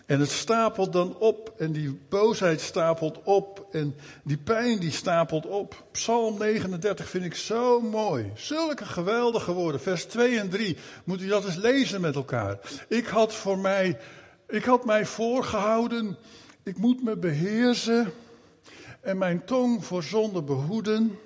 [0.05, 5.45] En het stapelt dan op en die boosheid stapelt op en die pijn die stapelt
[5.45, 5.83] op.
[5.91, 8.31] Psalm 39 vind ik zo mooi.
[8.35, 9.81] Zulke geweldige woorden.
[9.81, 10.77] Vers 2 en 3.
[11.03, 12.59] Moet u dat eens lezen met elkaar.
[12.87, 13.97] Ik had voor mij,
[14.47, 16.17] ik had mij voorgehouden
[16.65, 18.13] ik moet me beheersen
[19.01, 21.19] en mijn tong voor zonde behoeden.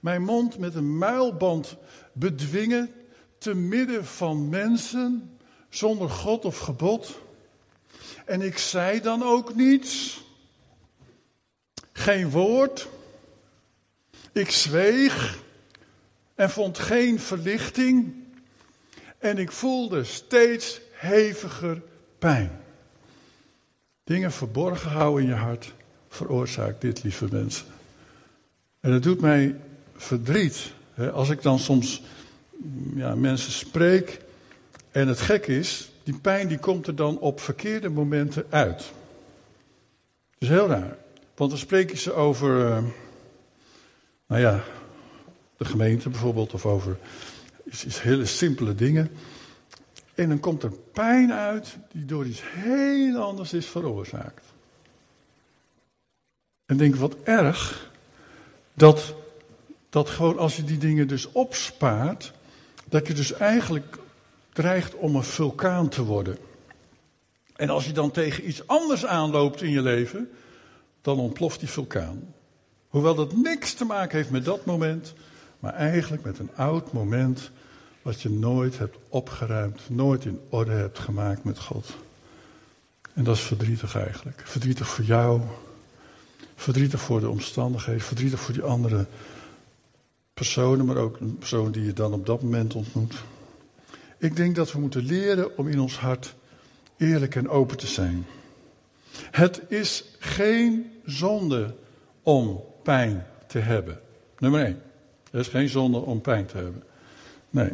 [0.00, 1.76] Mijn mond met een muilband
[2.12, 2.92] bedwingen
[3.38, 7.18] te midden van mensen zonder God of gebod.
[8.24, 10.22] En ik zei dan ook niets.
[11.92, 12.88] Geen woord.
[14.32, 15.42] Ik zweeg
[16.34, 18.14] en vond geen verlichting.
[19.18, 21.82] En ik voelde steeds heviger
[22.18, 22.59] pijn.
[24.10, 25.72] Dingen verborgen houden in je hart
[26.08, 27.66] veroorzaakt dit, lieve mensen.
[28.80, 29.56] En het doet mij
[29.96, 30.72] verdriet.
[31.12, 32.02] Als ik dan soms
[32.94, 34.20] ja, mensen spreek.
[34.90, 38.78] En het gek is, die pijn die komt er dan op verkeerde momenten uit.
[38.78, 38.88] Dat
[40.38, 40.96] is heel raar.
[41.34, 42.82] Want dan spreek je ze over, uh,
[44.26, 44.62] nou ja,
[45.56, 46.98] de gemeente bijvoorbeeld, of over
[47.64, 49.10] iets, iets hele simpele dingen.
[50.20, 54.44] En dan komt er pijn uit die door iets heel anders is veroorzaakt.
[56.66, 57.90] En denk wat erg
[58.74, 59.14] dat,
[59.90, 62.32] dat gewoon als je die dingen dus opspaart,
[62.88, 63.98] dat je dus eigenlijk
[64.52, 66.38] dreigt om een vulkaan te worden.
[67.56, 70.30] En als je dan tegen iets anders aanloopt in je leven,
[71.00, 72.34] dan ontploft die vulkaan.
[72.88, 75.14] Hoewel dat niks te maken heeft met dat moment,
[75.58, 77.50] maar eigenlijk met een oud moment
[78.02, 81.96] wat je nooit hebt opgeruimd, nooit in orde hebt gemaakt met God.
[83.14, 84.42] En dat is verdrietig eigenlijk.
[84.44, 85.40] Verdrietig voor jou,
[86.54, 89.06] verdrietig voor de omstandigheden, verdrietig voor die andere
[90.34, 93.14] personen, maar ook een persoon die je dan op dat moment ontmoet.
[94.18, 96.34] Ik denk dat we moeten leren om in ons hart
[96.96, 98.26] eerlijk en open te zijn.
[99.30, 101.74] Het is geen zonde
[102.22, 104.00] om pijn te hebben.
[104.38, 104.82] Nummer 1.
[105.30, 106.82] Het is geen zonde om pijn te hebben.
[107.50, 107.72] Nee.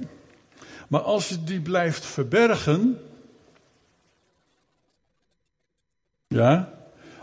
[0.89, 3.01] Maar als je die blijft verbergen.
[6.27, 6.75] Ja.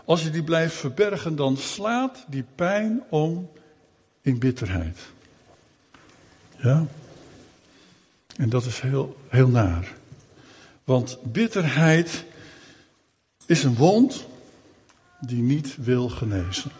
[0.04, 3.50] Als je die blijft verbergen, dan slaat die pijn om
[4.20, 4.98] in bitterheid.
[6.56, 6.86] Ja.
[8.36, 9.92] En dat is heel, heel naar.
[10.84, 12.24] Want bitterheid
[13.46, 14.26] is een wond
[15.20, 16.70] die niet wil genezen.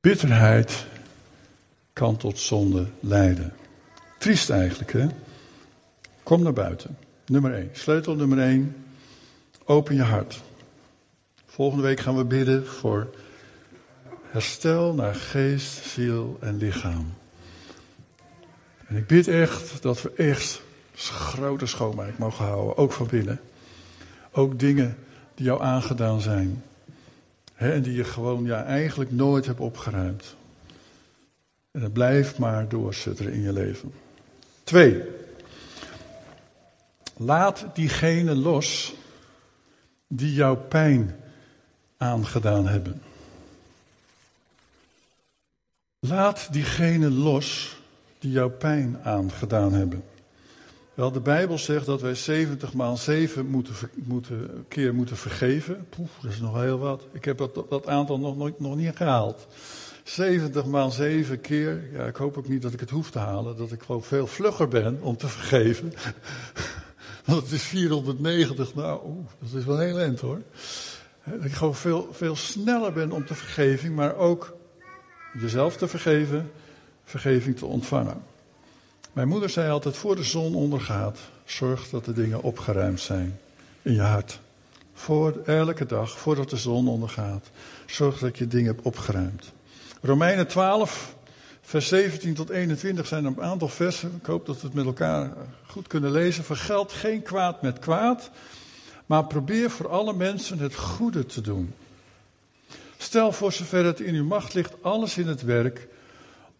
[0.00, 0.86] Bitterheid
[1.96, 3.52] kan tot zonde leiden.
[4.18, 5.06] Triest eigenlijk, hè?
[6.22, 6.98] Kom naar buiten.
[7.26, 7.68] Nummer 1.
[7.72, 8.76] Sleutel nummer 1.
[9.64, 10.42] Open je hart.
[11.46, 13.14] Volgende week gaan we bidden voor
[14.22, 17.14] herstel naar geest, ziel en lichaam.
[18.86, 20.62] En ik bid echt dat we echt
[20.94, 23.40] grote schoonmaak mogen houden, ook van binnen.
[24.32, 24.96] Ook dingen
[25.34, 26.62] die jou aangedaan zijn.
[27.54, 30.36] Hè, en die je gewoon ja, eigenlijk nooit hebt opgeruimd.
[31.76, 33.92] En het blijft maar doorzetten in je leven.
[34.64, 35.02] Twee.
[37.16, 38.94] Laat diegene los
[40.06, 41.16] die jouw pijn
[41.96, 43.02] aangedaan hebben.
[45.98, 47.76] Laat diegene los
[48.18, 50.04] die jouw pijn aangedaan hebben.
[50.94, 55.86] Wel, de Bijbel zegt dat wij 70 maal 7 moeten, moeten, keer moeten vergeven.
[55.88, 57.06] Poef, dat is nog heel wat.
[57.12, 59.46] Ik heb dat, dat aantal nog, nog, nog niet gehaald.
[60.06, 61.88] 70 maal 7 keer.
[61.92, 63.56] Ja, ik hoop ook niet dat ik het hoef te halen.
[63.56, 65.92] Dat ik gewoon veel vlugger ben om te vergeven.
[67.24, 68.74] Want het is 490.
[68.74, 70.42] Nou, oeh, dat is wel heel eind hoor.
[71.24, 73.94] Dat ik gewoon veel, veel sneller ben om te vergeving.
[73.94, 74.56] Maar ook
[75.38, 76.50] jezelf te vergeven.
[77.04, 78.22] Vergeving te ontvangen.
[79.12, 83.38] Mijn moeder zei altijd: voor de zon ondergaat, zorg dat de dingen opgeruimd zijn
[83.82, 84.40] in je hart.
[84.94, 87.50] Voor elke dag, voordat de zon ondergaat,
[87.86, 89.54] zorg dat je dingen hebt opgeruimd.
[90.00, 91.16] Romeinen 12,
[91.60, 94.14] vers 17 tot 21 zijn een aantal versen.
[94.20, 95.32] Ik hoop dat we het met elkaar
[95.66, 96.44] goed kunnen lezen.
[96.44, 98.30] Vergeld geen kwaad met kwaad,
[99.06, 101.74] maar probeer voor alle mensen het goede te doen.
[102.96, 105.88] Stel voor zover het in uw macht ligt alles in het werk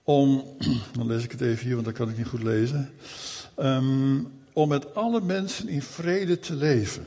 [0.02, 0.44] om,
[0.96, 2.90] dan lees ik het even hier, want dan kan ik niet goed lezen.
[3.58, 7.06] Um, om met alle mensen in vrede te leven.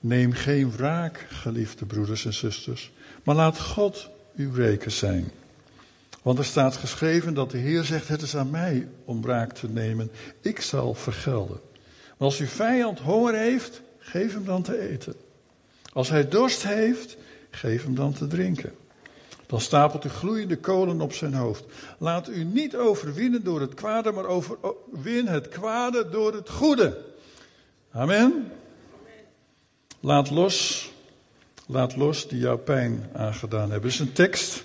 [0.00, 5.30] Neem geen wraak, geliefde broeders en zusters, maar laat God uw reken zijn.
[6.22, 9.68] Want er staat geschreven dat de Heer zegt: Het is aan mij om wraak te
[9.68, 11.60] nemen, ik zal vergelden.
[12.18, 15.14] Maar als uw vijand honger heeft, geef hem dan te eten.
[15.92, 17.16] Als hij dorst heeft,
[17.50, 18.72] geef hem dan te drinken.
[19.46, 21.64] Dan stapelt u gloeiende kolen op zijn hoofd.
[21.98, 27.04] Laat u niet overwinnen door het kwade, maar overwin het kwade door het goede.
[27.90, 28.52] Amen.
[30.00, 30.90] Laat los,
[31.66, 33.80] laat los die jouw pijn aangedaan hebben.
[33.80, 34.64] Dat is een tekst.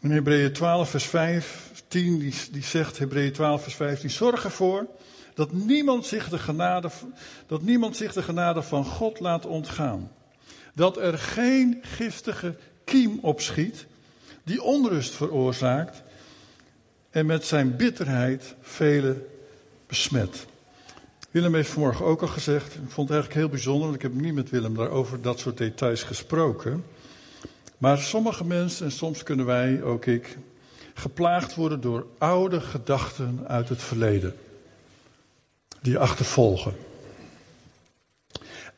[0.00, 4.86] In Hebreeën 12, vers 15, die, die zegt, Hebreeën 12, vers 15, zorg ervoor
[5.34, 6.90] dat niemand, zich de genade,
[7.46, 10.10] dat niemand zich de genade van God laat ontgaan.
[10.74, 13.86] Dat er geen giftige kiem opschiet,
[14.44, 16.02] die onrust veroorzaakt
[17.10, 19.26] en met zijn bitterheid velen
[19.86, 20.46] besmet.
[21.32, 24.14] Willem heeft vanmorgen ook al gezegd, ik vond het eigenlijk heel bijzonder, want ik heb
[24.14, 26.84] niet met Willem daarover dat soort details gesproken.
[27.78, 30.38] Maar sommige mensen, en soms kunnen wij, ook ik,
[30.94, 34.34] geplaagd worden door oude gedachten uit het verleden.
[35.82, 36.74] Die achtervolgen.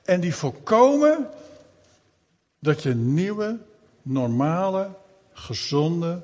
[0.02, 1.28] En die voorkomen
[2.58, 3.58] dat je nieuwe,
[4.02, 4.88] normale,
[5.32, 6.22] gezonde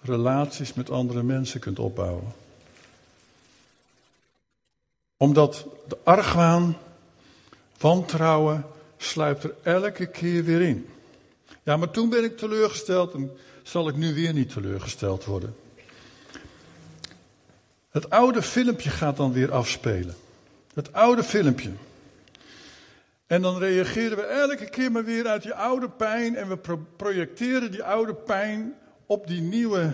[0.00, 2.43] relaties met andere mensen kunt opbouwen.
[5.16, 6.76] Omdat de argwaan,
[7.78, 10.88] wantrouwen, sluipt er elke keer weer in.
[11.62, 13.30] Ja, maar toen ben ik teleurgesteld en
[13.62, 15.56] zal ik nu weer niet teleurgesteld worden.
[17.90, 20.14] Het oude filmpje gaat dan weer afspelen.
[20.74, 21.70] Het oude filmpje.
[23.26, 27.70] En dan reageren we elke keer maar weer uit die oude pijn en we projecteren
[27.70, 28.74] die oude pijn
[29.06, 29.92] op die nieuwe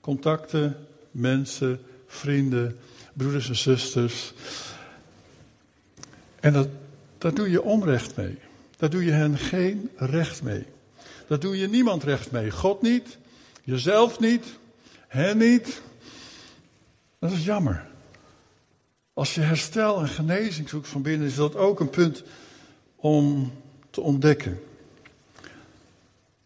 [0.00, 2.78] contacten, mensen, vrienden,
[3.12, 4.32] broeders en zusters.
[6.40, 6.68] En dat,
[7.18, 8.38] daar doe je onrecht mee.
[8.76, 10.66] Daar doe je hen geen recht mee.
[11.26, 12.50] Daar doe je niemand recht mee.
[12.50, 13.18] God niet,
[13.64, 14.44] jezelf niet,
[15.08, 15.82] hen niet.
[17.18, 17.86] Dat is jammer.
[19.12, 22.22] Als je herstel en genezing zoekt van binnen, is dat ook een punt
[22.96, 23.52] om
[23.90, 24.60] te ontdekken.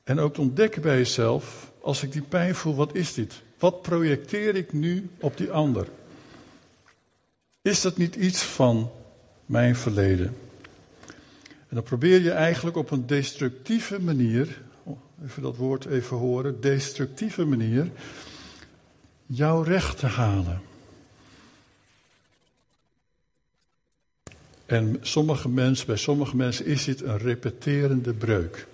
[0.04, 3.42] En ook te ontdekken bij jezelf, als ik die pijn voel, wat is dit?
[3.58, 5.88] Wat projecteer ik nu op die ander?
[7.66, 8.90] Is dat niet iets van
[9.46, 10.36] mijn verleden?
[11.46, 14.62] En dan probeer je eigenlijk op een destructieve manier,
[15.24, 17.90] even dat woord even horen, destructieve manier,
[19.26, 20.60] jouw recht te halen.
[24.66, 28.66] En sommige mensen, bij sommige mensen is dit een repeterende breuk.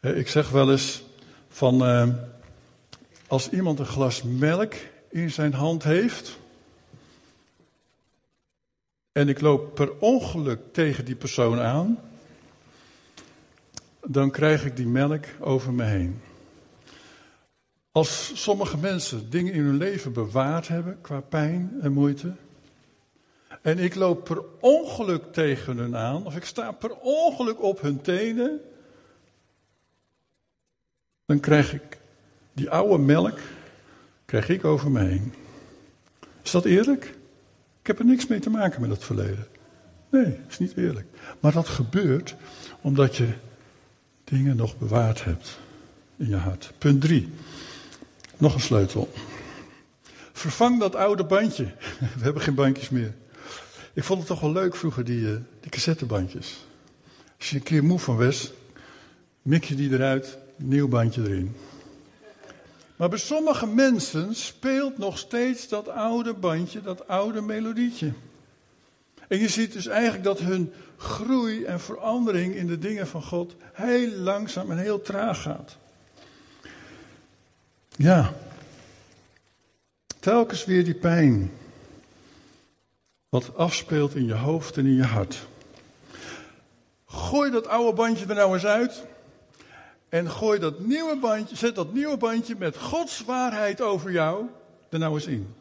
[0.00, 1.02] Ik zeg wel eens
[1.48, 2.08] van, eh,
[3.26, 4.74] als iemand een glas melk
[5.08, 6.40] in zijn hand heeft,
[9.12, 12.00] en ik loop per ongeluk tegen die persoon aan,
[14.06, 16.20] dan krijg ik die melk over me heen.
[17.92, 22.34] Als sommige mensen dingen in hun leven bewaard hebben qua pijn en moeite,
[23.62, 28.00] en ik loop per ongeluk tegen hun aan, of ik sta per ongeluk op hun
[28.00, 28.60] tenen,
[31.26, 31.98] dan krijg ik
[32.52, 33.38] die oude melk,
[34.24, 35.34] krijg ik over me heen.
[36.42, 37.20] Is dat eerlijk?
[37.82, 39.46] Ik heb er niks mee te maken met het verleden.
[40.10, 41.06] Nee, dat is niet eerlijk.
[41.40, 42.34] Maar dat gebeurt
[42.80, 43.28] omdat je
[44.24, 45.58] dingen nog bewaard hebt
[46.16, 46.72] in je hart.
[46.78, 47.32] Punt 3.
[48.36, 49.12] Nog een sleutel.
[50.32, 51.64] Vervang dat oude bandje.
[52.18, 53.14] We hebben geen bandjes meer.
[53.92, 56.66] Ik vond het toch wel leuk vroeger, die, uh, die cassettebandjes.
[57.38, 58.52] Als je een keer moe van was,
[59.42, 61.56] mik je die eruit, nieuw bandje erin.
[63.02, 68.12] Maar bij sommige mensen speelt nog steeds dat oude bandje, dat oude melodietje.
[69.28, 73.54] En je ziet dus eigenlijk dat hun groei en verandering in de dingen van God
[73.72, 75.76] heel langzaam en heel traag gaat.
[77.88, 78.32] Ja.
[80.18, 81.52] Telkens weer die pijn
[83.28, 85.46] wat afspeelt in je hoofd en in je hart.
[87.06, 89.04] Gooi dat oude bandje er nou eens uit.
[90.12, 94.46] En gooi dat nieuwe bandje, zet dat nieuwe bandje met Gods waarheid over jou
[94.88, 95.54] er nou eens in.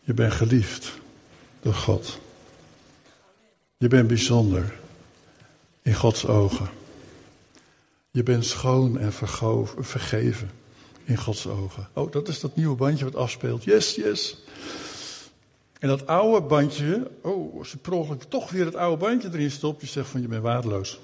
[0.00, 0.92] Je bent geliefd
[1.60, 2.18] door God.
[3.76, 4.74] Je bent bijzonder
[5.82, 6.68] in Gods ogen.
[8.10, 9.12] Je bent schoon en
[9.78, 10.50] vergeven
[11.04, 11.88] in Gods ogen.
[11.92, 13.64] Oh, dat is dat nieuwe bandje wat afspeelt.
[13.64, 14.36] Yes, yes.
[15.78, 19.80] En dat oude bandje, oh, als je per toch weer het oude bandje erin stopt,
[19.80, 21.00] je zegt van je bent waardeloos.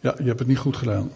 [0.00, 1.12] Ja, je hebt het niet goed gedaan.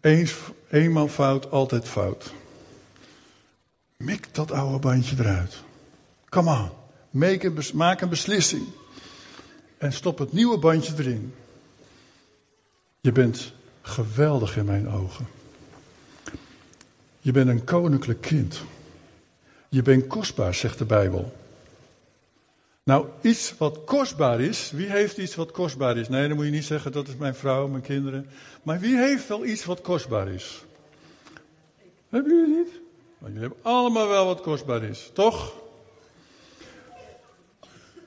[0.00, 0.34] Eens,
[0.70, 2.32] eenmaal fout, altijd fout.
[3.96, 5.62] Mik dat oude bandje eruit.
[6.28, 6.70] Come on.
[7.74, 8.66] Maak een beslissing.
[9.78, 11.34] En stop het nieuwe bandje erin.
[13.00, 13.52] Je bent
[13.82, 15.26] geweldig in mijn ogen.
[17.20, 18.62] Je bent een koninklijk kind.
[19.68, 21.36] Je bent kostbaar, zegt de Bijbel.
[22.86, 24.70] Nou, iets wat kostbaar is.
[24.70, 26.08] Wie heeft iets wat kostbaar is?
[26.08, 28.26] Nee, dan moet je niet zeggen dat is mijn vrouw, mijn kinderen.
[28.62, 30.64] Maar wie heeft wel iets wat kostbaar is?
[32.08, 32.80] Hebben jullie niet?
[33.18, 35.52] Maar jullie hebben allemaal wel wat kostbaar is, toch?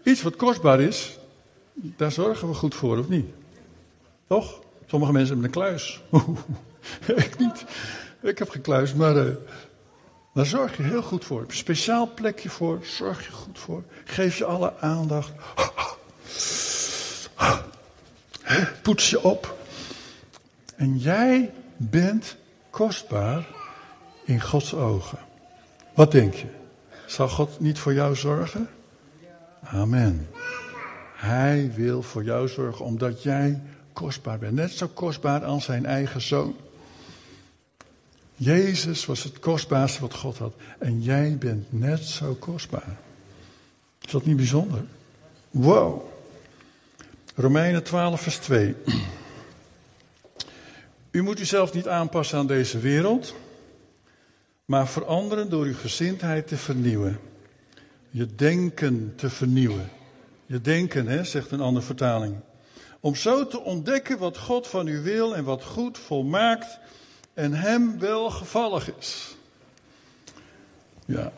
[0.03, 1.17] Iets wat kostbaar is,
[1.73, 3.29] daar zorgen we goed voor, of niet?
[4.27, 4.61] Toch?
[4.85, 6.01] Sommige mensen hebben een kluis.
[7.25, 7.65] Ik niet.
[8.21, 9.35] Ik heb geen kluis, maar uh,
[10.39, 11.45] daar zorg je heel goed voor.
[11.47, 13.83] Speciaal plekje voor, zorg je goed voor.
[14.05, 15.31] Geef je alle aandacht.
[18.81, 19.57] poets je op.
[20.75, 22.35] En jij bent
[22.69, 23.47] kostbaar
[24.23, 25.19] in Gods ogen.
[25.93, 26.47] Wat denk je?
[27.05, 28.69] Zal God niet voor jou zorgen?
[29.63, 30.27] Amen.
[31.15, 33.61] Hij wil voor jou zorgen omdat jij
[33.93, 34.53] kostbaar bent.
[34.53, 36.55] Net zo kostbaar als zijn eigen zoon.
[38.39, 40.53] Jezus was het kostbaarste wat God had.
[40.77, 42.97] En jij bent net zo kostbaar.
[44.01, 44.83] Is dat niet bijzonder?
[45.49, 46.01] Wow.
[47.35, 48.75] Romeinen 12, vers 2.
[51.11, 53.35] U moet uzelf niet aanpassen aan deze wereld,
[54.65, 57.19] maar veranderen door uw gezindheid te vernieuwen.
[58.09, 59.89] Je denken te vernieuwen.
[60.45, 62.35] Je denken, hè, zegt een andere vertaling.
[62.99, 66.79] Om zo te ontdekken wat God van u wil en wat goed, volmaakt
[67.33, 69.35] en hem welgevallig is.
[71.05, 71.31] Ja.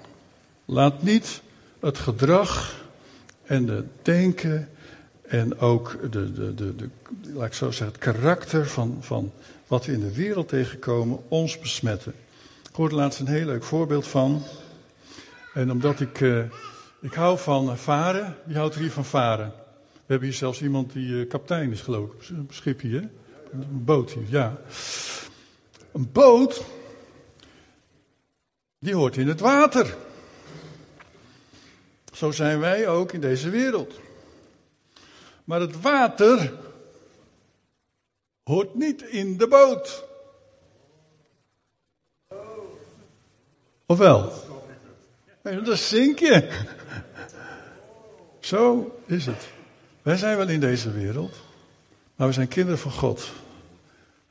[0.66, 1.42] Laat niet
[1.80, 2.86] het gedrag
[3.44, 4.70] en het denken
[5.22, 6.90] en ook de, de, de, de,
[7.34, 9.32] laat ik zo zeggen, het karakter van, van
[9.68, 12.14] wat we in de wereld tegenkomen ons besmetten.
[12.70, 14.44] Ik hoorde laatst een heel leuk voorbeeld van.
[15.54, 16.44] En omdat ik, uh,
[17.02, 19.54] ik hou van varen, wie houdt er hier van varen?
[19.92, 23.10] We hebben hier zelfs iemand die uh, kapitein is geloof ik, een schip hier,
[23.52, 24.58] een boot hier, ja.
[25.92, 26.64] Een boot,
[28.80, 29.98] die hoort in het water.
[32.14, 34.00] Zo zijn wij ook in deze wereld.
[35.44, 36.54] Maar het water
[38.44, 40.04] hoort niet in de boot.
[43.86, 44.34] Of wel?
[45.42, 46.66] Dan zink je.
[48.40, 49.48] Zo is het.
[50.02, 51.36] Wij zijn wel in deze wereld,
[52.16, 53.32] maar we zijn kinderen van God.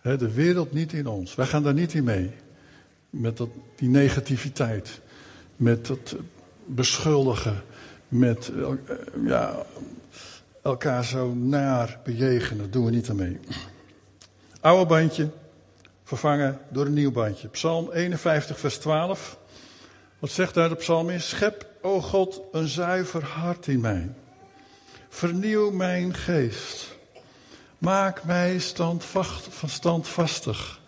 [0.02, 1.34] De wereld niet in ons.
[1.34, 2.30] Wij gaan daar niet in mee.
[3.10, 5.00] Met dat, die negativiteit.
[5.56, 6.16] Met dat
[6.64, 7.62] beschuldigen.
[8.08, 8.68] Met eh,
[9.26, 9.66] ja,
[10.62, 12.62] elkaar zo naar bejegenen.
[12.62, 13.38] Dat doen we niet aan mee.
[14.60, 15.30] Oude bandje
[16.04, 17.48] vervangen door een nieuw bandje.
[17.48, 19.38] Psalm 51, vers 12.
[20.18, 21.28] Wat zegt daar de psalmist?
[21.28, 24.10] Schep, o God, een zuiver hart in mij.
[25.08, 26.98] Vernieuw mijn geest.
[27.80, 28.58] Maak mij
[29.66, 30.80] standvastig.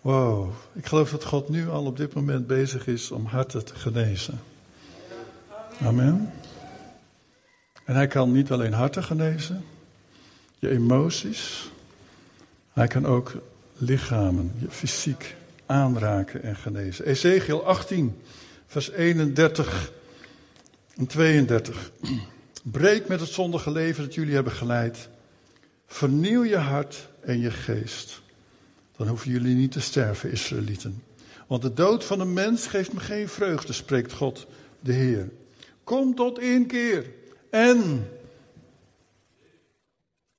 [0.00, 3.74] Wow, ik geloof dat God nu al op dit moment bezig is om harten te
[3.74, 4.40] genezen.
[5.82, 6.32] Amen.
[7.84, 9.64] En hij kan niet alleen harten genezen,
[10.58, 11.70] je emoties.
[12.72, 13.32] Hij kan ook
[13.76, 17.06] lichamen, je fysiek aanraken en genezen.
[17.06, 18.22] Ezekiel 18,
[18.66, 19.92] vers 31
[20.96, 21.90] en 32.
[22.62, 25.08] Breek met het zondige leven dat jullie hebben geleid.
[25.94, 28.22] Vernieuw je hart en je geest.
[28.96, 31.02] Dan hoeven jullie niet te sterven, Israëlieten.
[31.46, 34.46] Want de dood van een mens geeft me geen vreugde, spreekt God,
[34.80, 35.30] de Heer.
[35.84, 37.06] Kom tot inkeer
[37.50, 38.08] en.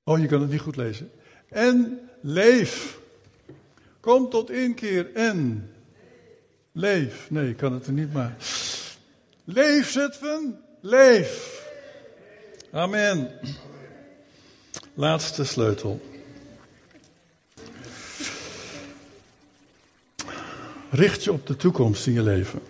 [0.04, 1.10] Oh, je kan het niet goed lezen.
[1.48, 2.98] En leef.
[4.00, 5.70] Kom tot inkeer en.
[6.72, 7.30] Leef.
[7.30, 8.36] Nee, ik kan het er niet maar.
[9.44, 10.60] Leef, Zutphen.
[10.80, 11.64] Leef.
[12.70, 13.30] Amen.
[14.98, 16.00] Laatste sleutel.
[20.90, 22.60] Richt je op de toekomst in je leven.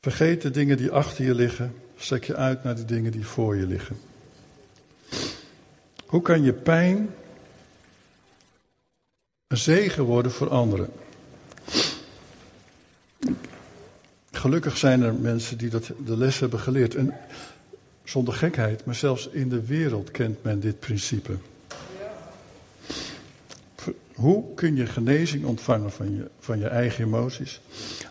[0.00, 1.74] Vergeet de dingen die achter je liggen.
[1.96, 3.96] Strek je uit naar de dingen die voor je liggen.
[6.06, 7.14] Hoe kan je pijn
[9.46, 10.90] een zegen worden voor anderen?
[14.30, 16.94] Gelukkig zijn er mensen die dat, de les hebben geleerd.
[18.08, 21.36] Zonder gekheid, maar zelfs in de wereld kent men dit principe.
[24.14, 27.60] Hoe kun je genezing ontvangen van je, van je eigen emoties?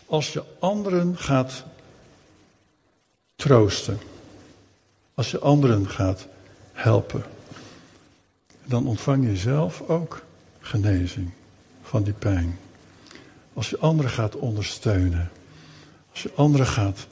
[0.06, 1.64] Als je anderen gaat
[3.36, 3.98] troosten.
[5.14, 6.26] Als je anderen gaat
[6.72, 7.22] helpen.
[8.64, 10.24] Dan ontvang je zelf ook
[10.60, 11.30] genezing
[11.82, 12.58] van die pijn.
[13.52, 15.30] Als je anderen gaat ondersteunen.
[16.10, 17.06] Als je anderen gaat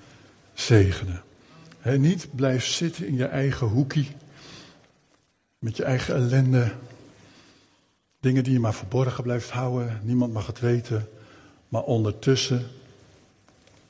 [0.55, 1.23] zegenen.
[1.85, 4.09] He, niet blijf zitten in je eigen hoekie.
[5.59, 6.73] Met je eigen ellende.
[8.21, 10.01] Dingen die je maar verborgen blijft houden.
[10.03, 11.09] Niemand mag het weten.
[11.69, 12.67] Maar ondertussen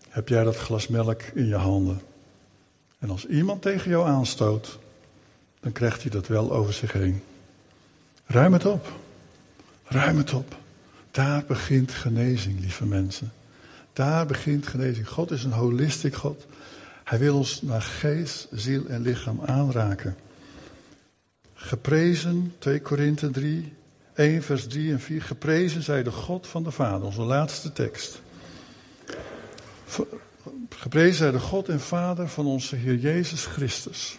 [0.09, 2.01] heb jij dat glas melk in je handen.
[2.99, 4.79] En als iemand tegen jou aanstoot,
[5.61, 7.23] dan krijgt hij dat wel over zich heen.
[8.27, 8.93] Ruim het op.
[9.85, 10.57] Ruim het op.
[11.11, 13.33] Daar begint genezing, lieve mensen.
[13.93, 15.09] Daar begint genezing.
[15.09, 16.47] God is een holistic God.
[17.05, 20.17] Hij wil ons naar geest, ziel en lichaam aanraken.
[21.55, 23.73] Geprezen, 2 Korinthe 3,
[24.15, 25.23] 1 vers 3 en 4.
[25.23, 28.23] Geprezen zij de God van de Vader, onze laatste tekst.
[30.69, 34.19] Geprezen zij de God en Vader van onze Heer Jezus Christus.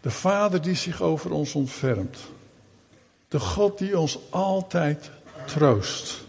[0.00, 2.18] De Vader die zich over ons ontfermt.
[3.28, 5.10] De God die ons altijd
[5.46, 6.24] troost.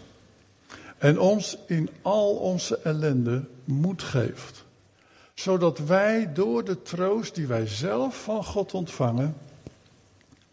[0.98, 4.64] En ons in al onze ellende moed geeft.
[5.42, 9.36] Zodat wij door de troost die wij zelf van God ontvangen,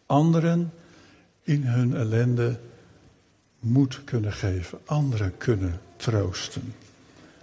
[0.06, 0.72] anderen
[1.42, 2.58] in hun ellende
[3.58, 4.78] moed kunnen geven.
[4.84, 6.74] Anderen kunnen troosten.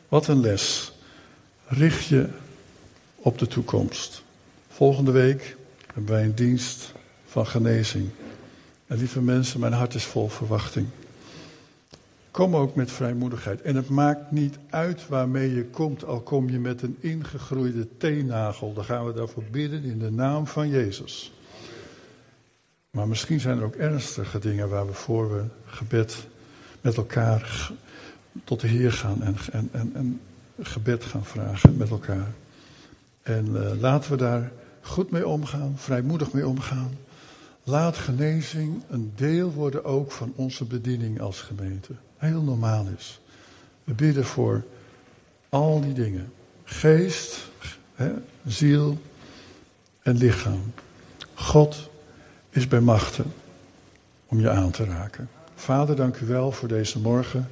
[0.08, 0.93] Wat een les.
[1.68, 2.30] Richt je
[3.16, 4.24] op de toekomst.
[4.68, 5.58] Volgende week
[5.93, 6.93] hebben wij een dienst
[7.26, 8.10] van genezing.
[8.88, 10.88] En lieve mensen, mijn hart is vol verwachting.
[12.38, 13.62] Kom ook met vrijmoedigheid.
[13.62, 18.74] En het maakt niet uit waarmee je komt, al kom je met een ingegroeide teennagel.
[18.74, 21.34] Dan gaan we daarvoor bidden in de naam van Jezus.
[22.92, 26.28] Maar misschien zijn er ook ernstige dingen waar we voor we gebed
[26.82, 27.72] met elkaar
[28.44, 30.22] tot de Heer gaan en, en, en,
[30.62, 32.34] gebed gaan vragen met elkaar.
[33.22, 36.98] En uh, laten we daar goed mee omgaan, vrijmoedig mee omgaan.
[37.64, 41.94] Laat genezing een deel worden ook van onze bediening als gemeente.
[42.18, 43.20] Heel normaal is.
[43.84, 44.63] We bidden voor
[45.49, 46.34] al die dingen.
[46.63, 47.49] Geest,
[47.95, 48.11] hè,
[48.45, 48.97] ziel
[50.01, 50.74] en lichaam.
[51.34, 51.89] God
[52.49, 53.34] is bij machten
[54.28, 55.30] om je aan te raken.
[55.55, 57.49] Vader, dank u wel voor deze morgen.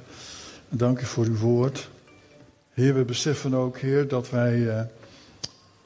[0.68, 1.88] En dank u voor uw woord.
[2.72, 4.88] Heer, we beseffen ook, Heer, dat wij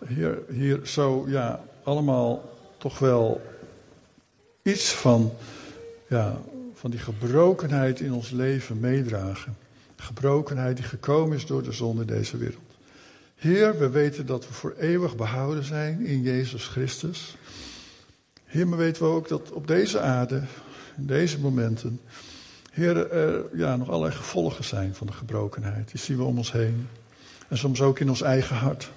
[0.09, 3.41] hier, hier zo ja, allemaal toch wel
[4.63, 5.33] iets van,
[6.09, 6.41] ja,
[6.81, 9.57] van die gebrokenheid in ons leven meedragen.
[9.97, 12.71] Gebrokenheid die gekomen is door de zon in deze wereld.
[13.35, 17.37] Heer, we weten dat we voor eeuwig behouden zijn in Jezus Christus.
[18.45, 20.43] Heer, maar weten we ook dat op deze aarde,
[20.97, 22.01] in deze momenten,
[22.71, 25.91] Heer, er ja, nog allerlei gevolgen zijn van de gebrokenheid.
[25.91, 26.89] Die zien we om ons heen.
[27.49, 28.91] En soms ook in ons eigen hart.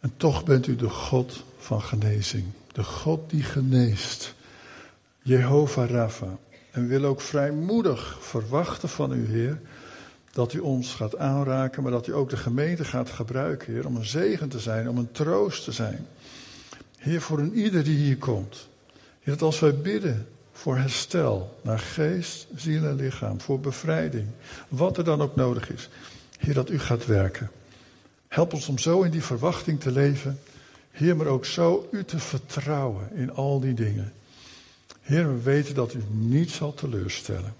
[0.00, 2.44] En toch bent u de God van genezing.
[2.72, 4.34] De God die geneest.
[5.22, 6.38] Jehovah Rapha.
[6.70, 9.60] En willen ook vrijmoedig verwachten van u, Heer,
[10.32, 13.96] dat u ons gaat aanraken, maar dat u ook de gemeente gaat gebruiken, Heer, om
[13.96, 16.06] een zegen te zijn, om een troost te zijn.
[16.96, 18.68] Heer, voor een ieder die hier komt.
[19.20, 24.26] Heer, dat als wij bidden voor herstel naar geest, ziel en lichaam, voor bevrijding,
[24.68, 25.88] wat er dan ook nodig is.
[26.38, 27.50] Heer, dat u gaat werken.
[28.28, 30.38] Help ons om zo in die verwachting te leven.
[30.90, 34.12] Heer, maar ook zo u te vertrouwen in al die dingen.
[35.02, 37.54] Heer, we weten dat u niet zal teleurstellen.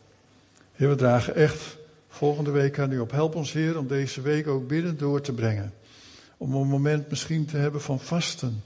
[0.72, 1.76] Heer, we dragen echt
[2.08, 3.10] volgende week aan u op.
[3.10, 5.72] Help ons, Heer, om deze week ook binnen door te brengen.
[6.36, 8.62] Om een moment misschien te hebben van vasten.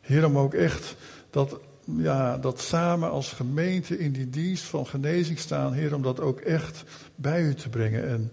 [0.00, 0.96] Heer, om ook echt
[1.30, 5.72] dat, ja, dat samen als gemeente in die dienst van genezing staan.
[5.72, 6.84] Heer, om dat ook echt
[7.14, 8.08] bij u te brengen.
[8.08, 8.32] En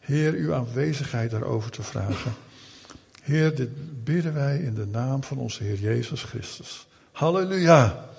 [0.00, 2.32] Heer, uw aanwezigheid daarover te vragen.
[3.22, 6.86] Heer, dit bidden wij in de naam van onze Heer Jezus Christus.
[7.12, 8.14] Halleluja.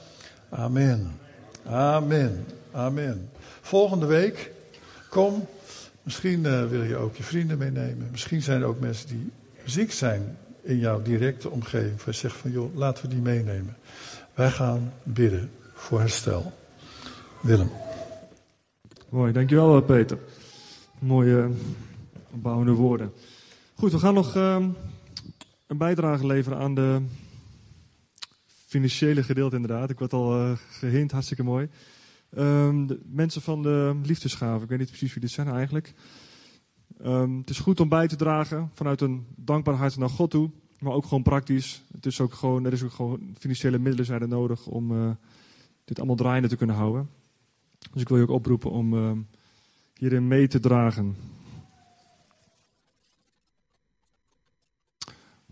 [0.50, 1.20] Amen.
[1.66, 2.46] Amen.
[2.72, 3.30] Amen.
[3.62, 4.52] Volgende week,
[5.10, 5.48] kom.
[6.04, 8.08] Misschien uh, wil je ook je vrienden meenemen.
[8.12, 9.32] Misschien zijn er ook mensen die
[9.66, 12.04] ziek zijn in jouw directe omgeving.
[12.04, 13.78] Waar je van, joh, laten we die meenemen.
[14.34, 16.54] Wij gaan bidden voor herstel.
[17.42, 17.72] Willem.
[19.10, 20.18] Mooi, dankjewel Peter.
[21.00, 21.50] Mooie
[22.32, 23.14] opbouwende woorden.
[23.76, 24.66] Goed, we gaan nog uh,
[25.68, 27.02] een bijdrage leveren aan de
[28.68, 29.90] financiële gedeelte inderdaad.
[29.90, 31.70] Ik word al uh, hartstikke mooi.
[32.38, 35.94] Um, de mensen van de liefdesgaven, ik weet niet precies wie dit zijn eigenlijk.
[37.06, 40.52] Um, het is goed om bij te dragen vanuit een dankbaar hart naar God toe,
[40.80, 41.84] maar ook gewoon praktisch.
[41.92, 45.10] Het is ook gewoon, er is ook gewoon financiële middelen zijn er nodig om uh,
[45.86, 47.10] dit allemaal draaiende te kunnen houden.
[47.92, 49.12] Dus ik wil je ook oproepen om uh,
[49.94, 51.16] hierin mee te dragen.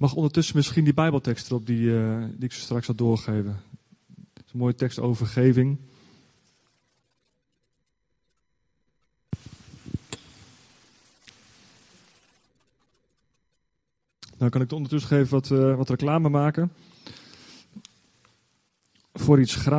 [0.05, 3.61] Mag ondertussen misschien die Bijbeltekst erop die, uh, die ik zo straks zal doorgeven.
[4.45, 5.77] Is een mooie tekst over vergeving.
[14.37, 16.73] Dan kan ik ondertussen geven wat, uh, wat reclame maken.
[19.13, 19.73] Voor iets gratis.